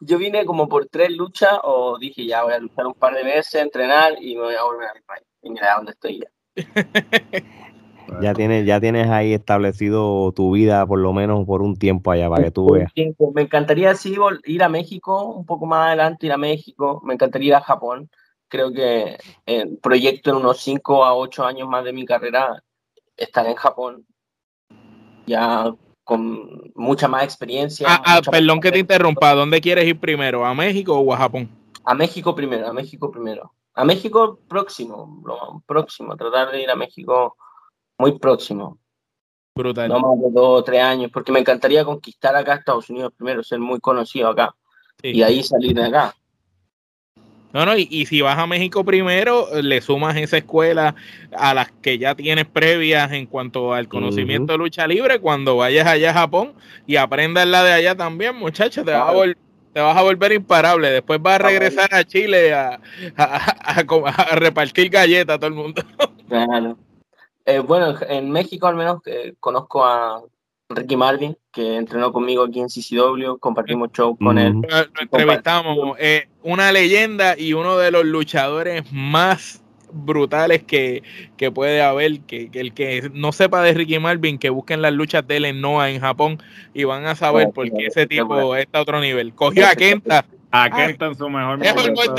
yo 0.00 0.18
vine 0.18 0.44
como 0.44 0.68
por 0.68 0.86
tres 0.86 1.10
luchas 1.10 1.58
o 1.62 1.98
dije 1.98 2.26
ya 2.26 2.44
voy 2.44 2.52
a 2.52 2.58
luchar 2.58 2.86
un 2.86 2.94
par 2.94 3.14
de 3.14 3.24
veces, 3.24 3.62
entrenar 3.62 4.14
y 4.20 4.36
me 4.36 4.42
voy 4.42 4.54
a 4.54 4.62
volver 4.62 4.88
a 4.88 4.94
mi 4.94 5.00
país. 5.00 5.24
Y 5.42 5.50
mira 5.50 5.74
dónde 5.76 5.92
estoy 5.92 6.20
ya. 6.20 6.28
ya 8.20 8.34
tienes, 8.34 8.66
ya 8.66 8.80
tienes 8.80 9.08
ahí 9.08 9.32
establecido 9.32 10.32
tu 10.32 10.52
vida 10.52 10.86
por 10.86 10.98
lo 10.98 11.12
menos 11.12 11.44
por 11.46 11.62
un 11.62 11.76
tiempo 11.76 12.10
allá 12.10 12.28
para 12.28 12.44
que 12.44 12.50
tú 12.50 12.72
veas. 12.72 12.92
Me 13.34 13.42
encantaría 13.42 13.94
sí 13.94 14.16
ir 14.44 14.62
a 14.62 14.68
México, 14.68 15.24
un 15.34 15.46
poco 15.46 15.66
más 15.66 15.88
adelante 15.88 16.26
ir 16.26 16.32
a 16.32 16.38
México, 16.38 17.00
me 17.04 17.14
encantaría 17.14 17.48
ir 17.48 17.54
a 17.54 17.60
Japón. 17.60 18.10
Creo 18.48 18.72
que 18.72 19.16
el 19.46 19.78
proyecto 19.78 20.30
en 20.30 20.36
unos 20.36 20.60
cinco 20.60 21.04
a 21.04 21.14
ocho 21.14 21.44
años 21.44 21.68
más 21.68 21.84
de 21.84 21.92
mi 21.92 22.04
carrera 22.04 22.62
estar 23.16 23.46
en 23.46 23.54
Japón. 23.54 24.06
Ya 25.26 25.74
con 26.04 26.70
mucha 26.74 27.08
más 27.08 27.24
experiencia. 27.24 27.86
Ah, 27.88 28.02
ah 28.04 28.20
perdón 28.22 28.60
que 28.60 28.70
te 28.70 28.78
interrumpa, 28.78 29.34
dónde 29.34 29.60
quieres 29.60 29.86
ir 29.86 29.98
primero? 29.98 30.44
¿A 30.44 30.54
México 30.54 30.96
o 30.96 31.12
a 31.12 31.16
Japón? 31.16 31.48
A 31.84 31.94
México 31.94 32.34
primero, 32.34 32.68
a 32.68 32.72
México 32.72 33.10
primero. 33.10 33.52
A 33.74 33.84
México 33.84 34.38
próximo, 34.46 35.22
próximo, 35.66 36.16
tratar 36.16 36.52
de 36.52 36.62
ir 36.62 36.70
a 36.70 36.76
México 36.76 37.36
muy 37.98 38.18
próximo. 38.18 38.78
Brutal. 39.56 39.88
No 39.88 40.00
más 40.00 40.20
de 40.20 40.30
dos 40.30 40.60
o 40.60 40.64
tres 40.64 40.82
años, 40.82 41.10
porque 41.12 41.32
me 41.32 41.40
encantaría 41.40 41.84
conquistar 41.84 42.36
acá 42.36 42.54
Estados 42.54 42.90
Unidos 42.90 43.12
primero, 43.16 43.42
ser 43.42 43.58
muy 43.58 43.80
conocido 43.80 44.28
acá. 44.28 44.54
Y 45.02 45.22
ahí 45.22 45.42
salir 45.42 45.74
de 45.74 45.84
acá. 45.84 46.14
No, 47.54 47.64
no, 47.64 47.76
y, 47.76 48.04
si 48.06 48.20
vas 48.20 48.36
a 48.36 48.48
México 48.48 48.84
primero, 48.84 49.46
le 49.62 49.80
sumas 49.80 50.16
esa 50.16 50.38
escuela 50.38 50.96
a 51.32 51.54
las 51.54 51.70
que 51.70 51.98
ya 51.98 52.16
tienes 52.16 52.46
previas 52.46 53.12
en 53.12 53.26
cuanto 53.26 53.72
al 53.72 53.86
conocimiento 53.86 54.52
de 54.52 54.58
lucha 54.58 54.88
libre. 54.88 55.20
Cuando 55.20 55.56
vayas 55.56 55.86
allá 55.86 56.10
a 56.10 56.14
Japón 56.14 56.54
y 56.84 56.96
aprendas 56.96 57.46
la 57.46 57.62
de 57.62 57.72
allá 57.72 57.94
también, 57.94 58.34
muchachos, 58.34 58.84
te, 58.84 58.90
vas 58.90 59.08
a 59.08 59.34
te 59.72 59.80
vas 59.80 59.96
a 59.96 60.02
volver 60.02 60.32
imparable. 60.32 60.90
Después 60.90 61.22
vas 61.22 61.36
a 61.36 61.46
regresar 61.46 61.94
a 61.94 62.02
Chile 62.02 62.52
a, 62.52 62.80
repartir 64.32 64.90
galletas 64.90 65.36
a 65.36 65.38
todo 65.38 65.48
el 65.48 65.54
mundo. 65.54 65.80
Claro. 66.28 66.76
Eh, 67.44 67.60
bueno, 67.60 67.94
en 68.08 68.30
México 68.32 68.66
al 68.66 68.74
menos 68.74 69.00
eh, 69.06 69.34
conozco 69.38 69.84
a 69.84 70.24
Ricky 70.68 70.96
Marvin, 70.96 71.36
que 71.52 71.76
entrenó 71.76 72.12
conmigo 72.12 72.44
aquí 72.44 72.60
en 72.60 72.68
CCW, 72.68 73.38
compartimos 73.38 73.90
show 73.92 74.16
con 74.16 74.38
él. 74.38 74.54
Lo, 74.54 75.02
entrevistamos, 75.02 75.96
eh, 75.98 76.28
una 76.42 76.72
leyenda 76.72 77.38
y 77.38 77.52
uno 77.52 77.76
de 77.76 77.90
los 77.90 78.04
luchadores 78.04 78.84
más 78.92 79.62
brutales 79.92 80.62
que, 80.64 81.02
puede 81.54 81.82
haber, 81.82 82.20
que, 82.20 82.50
el 82.54 82.72
que 82.72 83.10
no 83.12 83.32
sepa 83.32 83.62
de 83.62 83.74
Ricky 83.74 83.98
Marvin, 83.98 84.38
que 84.38 84.50
busquen 84.50 84.82
las 84.82 84.92
luchas 84.92 85.26
de 85.26 85.36
él 85.36 85.44
en 85.44 85.60
Noah 85.60 85.90
en 85.90 86.00
Japón 86.00 86.42
y 86.72 86.84
van 86.84 87.06
a 87.06 87.14
saber 87.14 87.50
porque 87.54 87.86
ese 87.86 88.06
tipo 88.06 88.56
está 88.56 88.78
a 88.78 88.82
otro 88.82 89.00
nivel. 89.00 89.34
Cogió 89.34 89.66
a 89.66 89.74
Kenta. 89.74 90.24
A 90.56 90.70
Kenta 90.70 91.06
en 91.06 91.16
su 91.16 91.28
mejor 91.28 91.58
momento. 91.58 92.14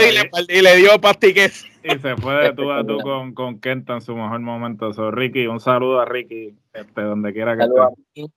Y 0.50 0.62
le, 0.62 0.76
dio 0.76 1.00
pastiques. 1.00 1.66
Y 1.82 1.98
se 2.00 2.18
fue 2.18 2.34
de 2.44 2.54
tú 2.54 2.70
a 2.70 2.86
tú 2.86 2.98
con, 3.04 3.34
con 3.34 3.62
Kenta 3.62 3.94
en 3.94 4.02
su 4.02 4.14
mejor 4.14 4.42
momento. 4.42 4.92
So, 4.94 5.10
Ricky, 5.10 5.48
un 5.48 5.62
saludo 5.62 6.02
a 6.02 6.06
Ricky, 6.06 6.54
este, 6.74 7.02
donde 7.02 7.32
quiera 7.32 7.56
que 7.56 7.64
esté. 7.64 8.34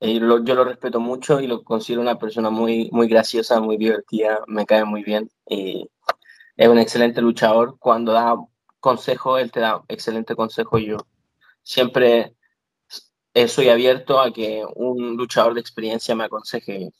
Eh, 0.00 0.18
yo 0.18 0.54
lo 0.54 0.64
respeto 0.64 0.98
mucho 0.98 1.40
y 1.40 1.46
lo 1.46 1.62
considero 1.62 2.00
una 2.00 2.18
persona 2.18 2.48
muy, 2.48 2.88
muy 2.90 3.06
graciosa, 3.06 3.60
muy 3.60 3.76
divertida, 3.76 4.40
me 4.46 4.64
cae 4.64 4.86
muy 4.86 5.02
bien. 5.02 5.28
Y 5.46 5.86
es 6.56 6.68
un 6.68 6.78
excelente 6.78 7.20
luchador. 7.20 7.76
Cuando 7.78 8.12
da 8.12 8.34
consejo, 8.80 9.36
él 9.36 9.52
te 9.52 9.60
da 9.60 9.82
excelente 9.88 10.34
consejo. 10.34 10.78
Yo 10.78 10.96
siempre 11.62 12.34
soy 13.46 13.68
abierto 13.68 14.20
a 14.20 14.32
que 14.32 14.64
un 14.74 15.18
luchador 15.18 15.52
de 15.52 15.60
experiencia 15.60 16.14
me 16.14 16.24
aconseje. 16.24 16.92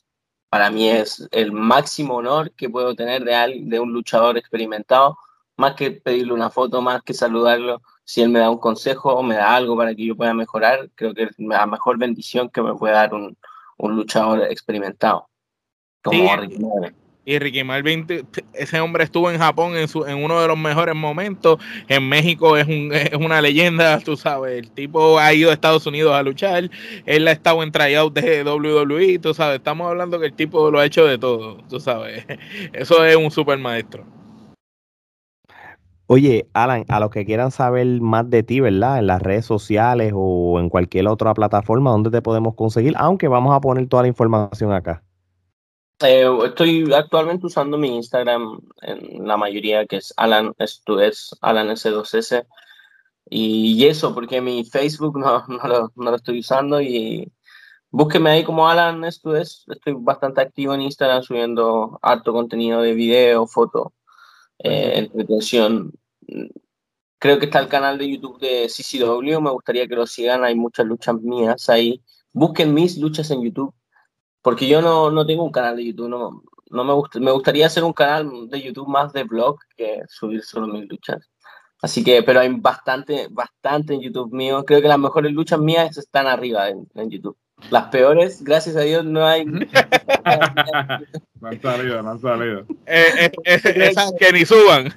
Para 0.49 0.69
mí 0.71 0.89
es 0.89 1.27
el 1.31 1.51
máximo 1.51 2.15
honor 2.15 2.51
que 2.51 2.69
puedo 2.69 2.95
tener 2.95 3.23
de, 3.23 3.61
de 3.63 3.79
un 3.79 3.93
luchador 3.93 4.37
experimentado, 4.37 5.17
más 5.57 5.75
que 5.75 5.91
pedirle 5.91 6.33
una 6.33 6.49
foto, 6.49 6.81
más 6.81 7.03
que 7.03 7.13
saludarlo. 7.13 7.81
Si 8.03 8.21
él 8.21 8.29
me 8.29 8.39
da 8.39 8.49
un 8.49 8.57
consejo 8.57 9.13
o 9.13 9.21
me 9.21 9.35
da 9.35 9.55
algo 9.55 9.77
para 9.77 9.93
que 9.93 10.05
yo 10.05 10.15
pueda 10.15 10.33
mejorar, 10.33 10.89
creo 10.95 11.13
que 11.13 11.23
es 11.23 11.35
la 11.37 11.65
mejor 11.67 11.97
bendición 11.99 12.49
que 12.49 12.61
me 12.61 12.73
puede 12.73 12.93
dar 12.93 13.13
un, 13.13 13.37
un 13.77 13.95
luchador 13.95 14.43
experimentado. 14.49 15.29
Como 16.01 16.29
y 17.25 17.37
Ricky 17.37 17.63
Marvin, 17.63 18.07
ese 18.53 18.79
hombre 18.79 19.03
estuvo 19.03 19.29
en 19.29 19.37
Japón 19.37 19.77
en, 19.77 19.87
su, 19.87 20.05
en 20.05 20.23
uno 20.23 20.41
de 20.41 20.47
los 20.47 20.57
mejores 20.57 20.95
momentos. 20.95 21.59
En 21.87 22.09
México 22.09 22.57
es, 22.57 22.67
un, 22.67 22.91
es 22.93 23.13
una 23.13 23.41
leyenda, 23.41 23.99
tú 23.99 24.17
sabes. 24.17 24.57
El 24.57 24.71
tipo 24.71 25.19
ha 25.19 25.33
ido 25.33 25.51
a 25.51 25.53
Estados 25.53 25.85
Unidos 25.85 26.13
a 26.15 26.23
luchar. 26.23 26.69
Él 27.05 27.27
ha 27.27 27.31
estado 27.31 27.61
en 27.61 27.71
tryout 27.71 28.13
de 28.13 28.43
WWE, 28.43 29.19
tú 29.19 29.33
sabes. 29.33 29.57
Estamos 29.57 29.87
hablando 29.87 30.19
que 30.19 30.27
el 30.27 30.33
tipo 30.33 30.71
lo 30.71 30.79
ha 30.79 30.85
hecho 30.85 31.05
de 31.05 31.17
todo, 31.17 31.57
tú 31.69 31.79
sabes. 31.79 32.25
Eso 32.73 33.05
es 33.05 33.15
un 33.15 33.29
super 33.29 33.59
maestro. 33.59 34.05
Oye, 36.07 36.47
Alan, 36.53 36.85
a 36.87 36.99
los 36.99 37.11
que 37.11 37.23
quieran 37.23 37.51
saber 37.51 37.85
más 38.01 38.27
de 38.27 38.41
ti, 38.41 38.59
¿verdad? 38.61 38.97
En 38.97 39.05
las 39.05 39.21
redes 39.21 39.45
sociales 39.45 40.11
o 40.15 40.59
en 40.59 40.69
cualquier 40.69 41.07
otra 41.07 41.35
plataforma, 41.35 41.91
¿dónde 41.91 42.09
te 42.09 42.23
podemos 42.23 42.55
conseguir? 42.55 42.95
Aunque 42.97 43.27
vamos 43.27 43.53
a 43.53 43.61
poner 43.61 43.85
toda 43.87 44.01
la 44.01 44.07
información 44.07 44.73
acá. 44.73 45.03
Eh, 46.01 46.25
estoy 46.45 46.93
actualmente 46.93 47.45
usando 47.47 47.77
mi 47.77 47.95
Instagram 47.95 48.61
en 48.81 49.27
la 49.27 49.35
mayoría, 49.37 49.85
que 49.85 49.97
es 49.97 50.13
Alan, 50.17 50.53
esto 50.57 50.99
es 51.01 51.35
Alan 51.41 51.69
S2S. 51.69 52.45
Y, 53.29 53.85
eso, 53.85 54.13
porque 54.13 54.41
mi 54.41 54.63
Facebook 54.65 55.17
no, 55.19 55.45
no, 55.47 55.91
lo, 55.95 56.15
estoy 56.15 56.39
usando 56.39 56.81
y 56.81 57.31
búsqueme 57.91 58.31
ahí 58.31 58.43
como 58.43 58.69
Alan, 58.69 59.03
esto 59.05 59.35
es. 59.35 59.65
Estoy 59.67 59.95
bastante 59.97 60.41
activo 60.41 60.73
en 60.73 60.81
Instagram 60.81 61.23
subiendo 61.23 61.99
harto 62.01 62.33
contenido 62.33 62.81
de 62.81 62.93
video, 62.93 63.47
foto, 63.47 63.93
eh, 64.59 64.93
entretención. 64.97 65.93
Creo 67.19 67.39
que 67.39 67.45
está 67.45 67.59
el 67.59 67.67
canal 67.67 67.97
de 67.97 68.09
YouTube 68.09 68.39
de 68.39 68.67
CCW, 68.69 69.41
me 69.41 69.51
gustaría 69.51 69.87
que 69.87 69.95
lo 69.95 70.07
sigan, 70.07 70.43
hay 70.43 70.55
muchas 70.55 70.85
luchas 70.85 71.15
mías 71.21 71.69
ahí. 71.69 72.01
Busquen 72.31 72.73
mis 72.73 72.97
luchas 72.97 73.29
en 73.31 73.43
YouTube 73.43 73.73
porque 74.41 74.67
yo 74.67 74.81
no, 74.81 75.11
no 75.11 75.25
tengo 75.25 75.43
un 75.43 75.51
canal 75.51 75.77
de 75.77 75.85
YouTube, 75.85 76.09
no, 76.09 76.43
no 76.69 76.83
me, 76.83 76.93
gusta, 76.93 77.19
me 77.19 77.31
gustaría 77.31 77.65
hacer 77.65 77.83
un 77.83 77.93
canal 77.93 78.49
de 78.49 78.61
YouTube 78.61 78.87
más 78.87 79.11
de 79.13 79.23
blog 79.23 79.57
que 79.75 80.01
subir 80.07 80.43
solo 80.43 80.67
mis 80.67 80.87
luchas. 80.87 81.29
Así 81.81 82.03
que, 82.03 82.23
pero 82.23 82.41
hay 82.41 82.49
bastante, 82.49 83.27
bastante 83.31 83.93
en 83.93 84.01
YouTube 84.01 84.33
mío. 84.33 84.65
Creo 84.65 84.81
que 84.81 84.87
las 84.87 84.99
mejores 84.99 85.31
luchas 85.31 85.59
mías 85.59 85.97
están 85.97 86.27
arriba 86.27 86.67
en, 86.69 86.87
en 86.93 87.09
YouTube. 87.09 87.37
Las 87.69 87.85
peores, 87.85 88.43
gracias 88.43 88.75
a 88.75 88.81
Dios, 88.81 89.05
no 89.05 89.25
hay. 89.25 89.45
no 89.45 89.59
han 91.43 91.61
salido, 91.61 92.01
no 92.01 92.11
han 92.11 92.19
salido. 92.19 92.65
Eh, 92.85 93.05
eh, 93.19 93.31
eh, 93.45 93.61
esas 93.75 94.11
que 94.17 94.31
ni 94.33 94.45
suban. 94.45 94.93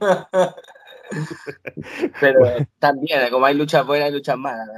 Pero 2.20 2.40
también, 2.78 3.30
como 3.30 3.46
hay 3.46 3.54
luchas 3.54 3.86
buenas, 3.86 4.06
hay 4.06 4.12
luchas 4.12 4.38
malas. 4.38 4.68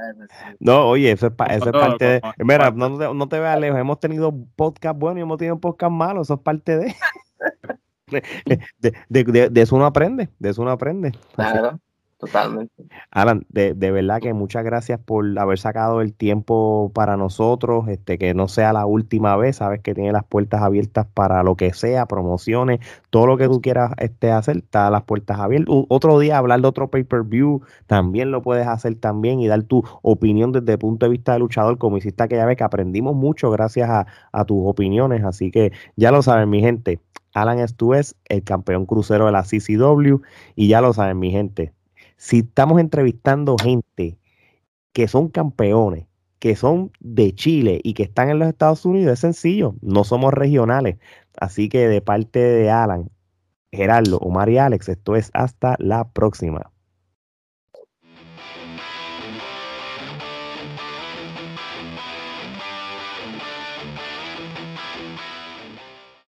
No, 0.59 0.87
oye, 0.87 1.11
eso 1.11 1.27
es, 1.27 1.33
eso 1.49 1.65
es 1.65 1.71
parte 1.71 2.05
de. 2.05 2.21
Mira, 2.39 2.71
no, 2.71 2.97
te, 2.97 3.13
no 3.13 3.29
te 3.29 3.39
veas 3.39 3.59
lejos. 3.59 3.79
Hemos 3.79 3.99
tenido 3.99 4.33
podcast 4.55 4.97
buenos 4.97 5.19
y 5.19 5.21
hemos 5.21 5.37
tenido 5.37 5.59
podcast 5.59 5.91
malos. 5.91 6.27
Eso 6.27 6.35
es 6.35 6.39
parte 6.41 6.77
de. 6.77 6.95
De, 8.45 8.93
de, 9.09 9.23
de, 9.23 9.49
de 9.49 9.61
eso 9.61 9.75
uno 9.75 9.85
aprende. 9.85 10.29
De 10.39 10.49
eso 10.49 10.61
uno 10.61 10.71
aprende. 10.71 11.11
Claro. 11.35 11.79
Totalmente. 12.23 12.71
Alan, 13.11 13.45
de, 13.49 13.73
verdad 13.73 14.21
que 14.21 14.33
muchas 14.33 14.63
gracias 14.63 14.97
por 14.97 15.37
haber 15.37 15.59
sacado 15.59 15.99
el 15.99 16.13
tiempo 16.13 16.89
para 16.95 17.17
nosotros, 17.17 17.89
este, 17.89 18.17
que 18.17 18.33
no 18.33 18.47
sea 18.47 18.71
la 18.71 18.85
última 18.85 19.35
vez, 19.35 19.57
sabes 19.57 19.81
que 19.81 19.93
tiene 19.93 20.13
las 20.13 20.23
puertas 20.23 20.61
abiertas 20.61 21.05
para 21.13 21.43
lo 21.43 21.57
que 21.57 21.73
sea, 21.73 22.05
promociones, 22.05 22.79
todo 23.09 23.27
lo 23.27 23.35
que 23.35 23.49
tú 23.49 23.59
quieras 23.61 23.91
este, 23.97 24.31
hacer, 24.31 24.59
está 24.59 24.89
las 24.89 25.03
puertas 25.03 25.37
abiertas. 25.37 25.75
otro 25.89 26.17
día 26.17 26.37
hablar 26.37 26.61
de 26.61 26.67
otro 26.69 26.87
pay-per-view, 26.89 27.61
también 27.87 28.31
lo 28.31 28.41
puedes 28.41 28.67
hacer 28.67 28.95
también 28.95 29.41
y 29.41 29.47
dar 29.49 29.63
tu 29.63 29.83
opinión 30.01 30.53
desde 30.53 30.71
el 30.71 30.79
punto 30.79 31.05
de 31.05 31.09
vista 31.09 31.33
de 31.33 31.39
luchador, 31.39 31.77
como 31.77 31.97
hiciste 31.97 32.23
aquella 32.23 32.45
vez 32.45 32.55
que 32.55 32.63
aprendimos 32.63 33.15
mucho 33.15 33.51
gracias 33.51 33.89
a, 33.89 34.45
tus 34.45 34.61
opiniones, 34.65 35.25
así 35.25 35.51
que 35.51 35.73
ya 35.97 36.11
lo 36.11 36.21
saben 36.21 36.49
mi 36.49 36.61
gente, 36.61 37.01
Alan 37.33 37.59
Estuves, 37.59 38.15
el 38.29 38.43
campeón 38.43 38.85
crucero 38.85 39.25
de 39.25 39.33
la 39.33 39.43
CCW, 39.43 40.21
y 40.55 40.69
ya 40.69 40.79
lo 40.79 40.93
saben 40.93 41.19
mi 41.19 41.31
gente, 41.31 41.73
si 42.17 42.39
estamos 42.39 42.79
entrevistando 42.79 43.55
gente 43.57 44.17
que 44.91 45.07
son 45.07 45.29
campeones, 45.29 46.07
que 46.39 46.55
son 46.55 46.91
de 46.99 47.33
Chile 47.33 47.79
y 47.83 47.93
que 47.93 48.03
están 48.03 48.29
en 48.29 48.39
los 48.39 48.49
Estados 48.49 48.85
Unidos, 48.85 49.13
es 49.13 49.19
sencillo, 49.19 49.75
no 49.81 50.03
somos 50.03 50.33
regionales. 50.33 50.97
Así 51.39 51.69
que 51.69 51.87
de 51.87 52.01
parte 52.01 52.39
de 52.39 52.69
Alan, 52.69 53.09
Gerardo, 53.71 54.17
Omar 54.17 54.49
y 54.49 54.57
Alex, 54.57 54.89
esto 54.89 55.15
es 55.15 55.31
hasta 55.33 55.77
la 55.79 56.09
próxima. 56.09 56.72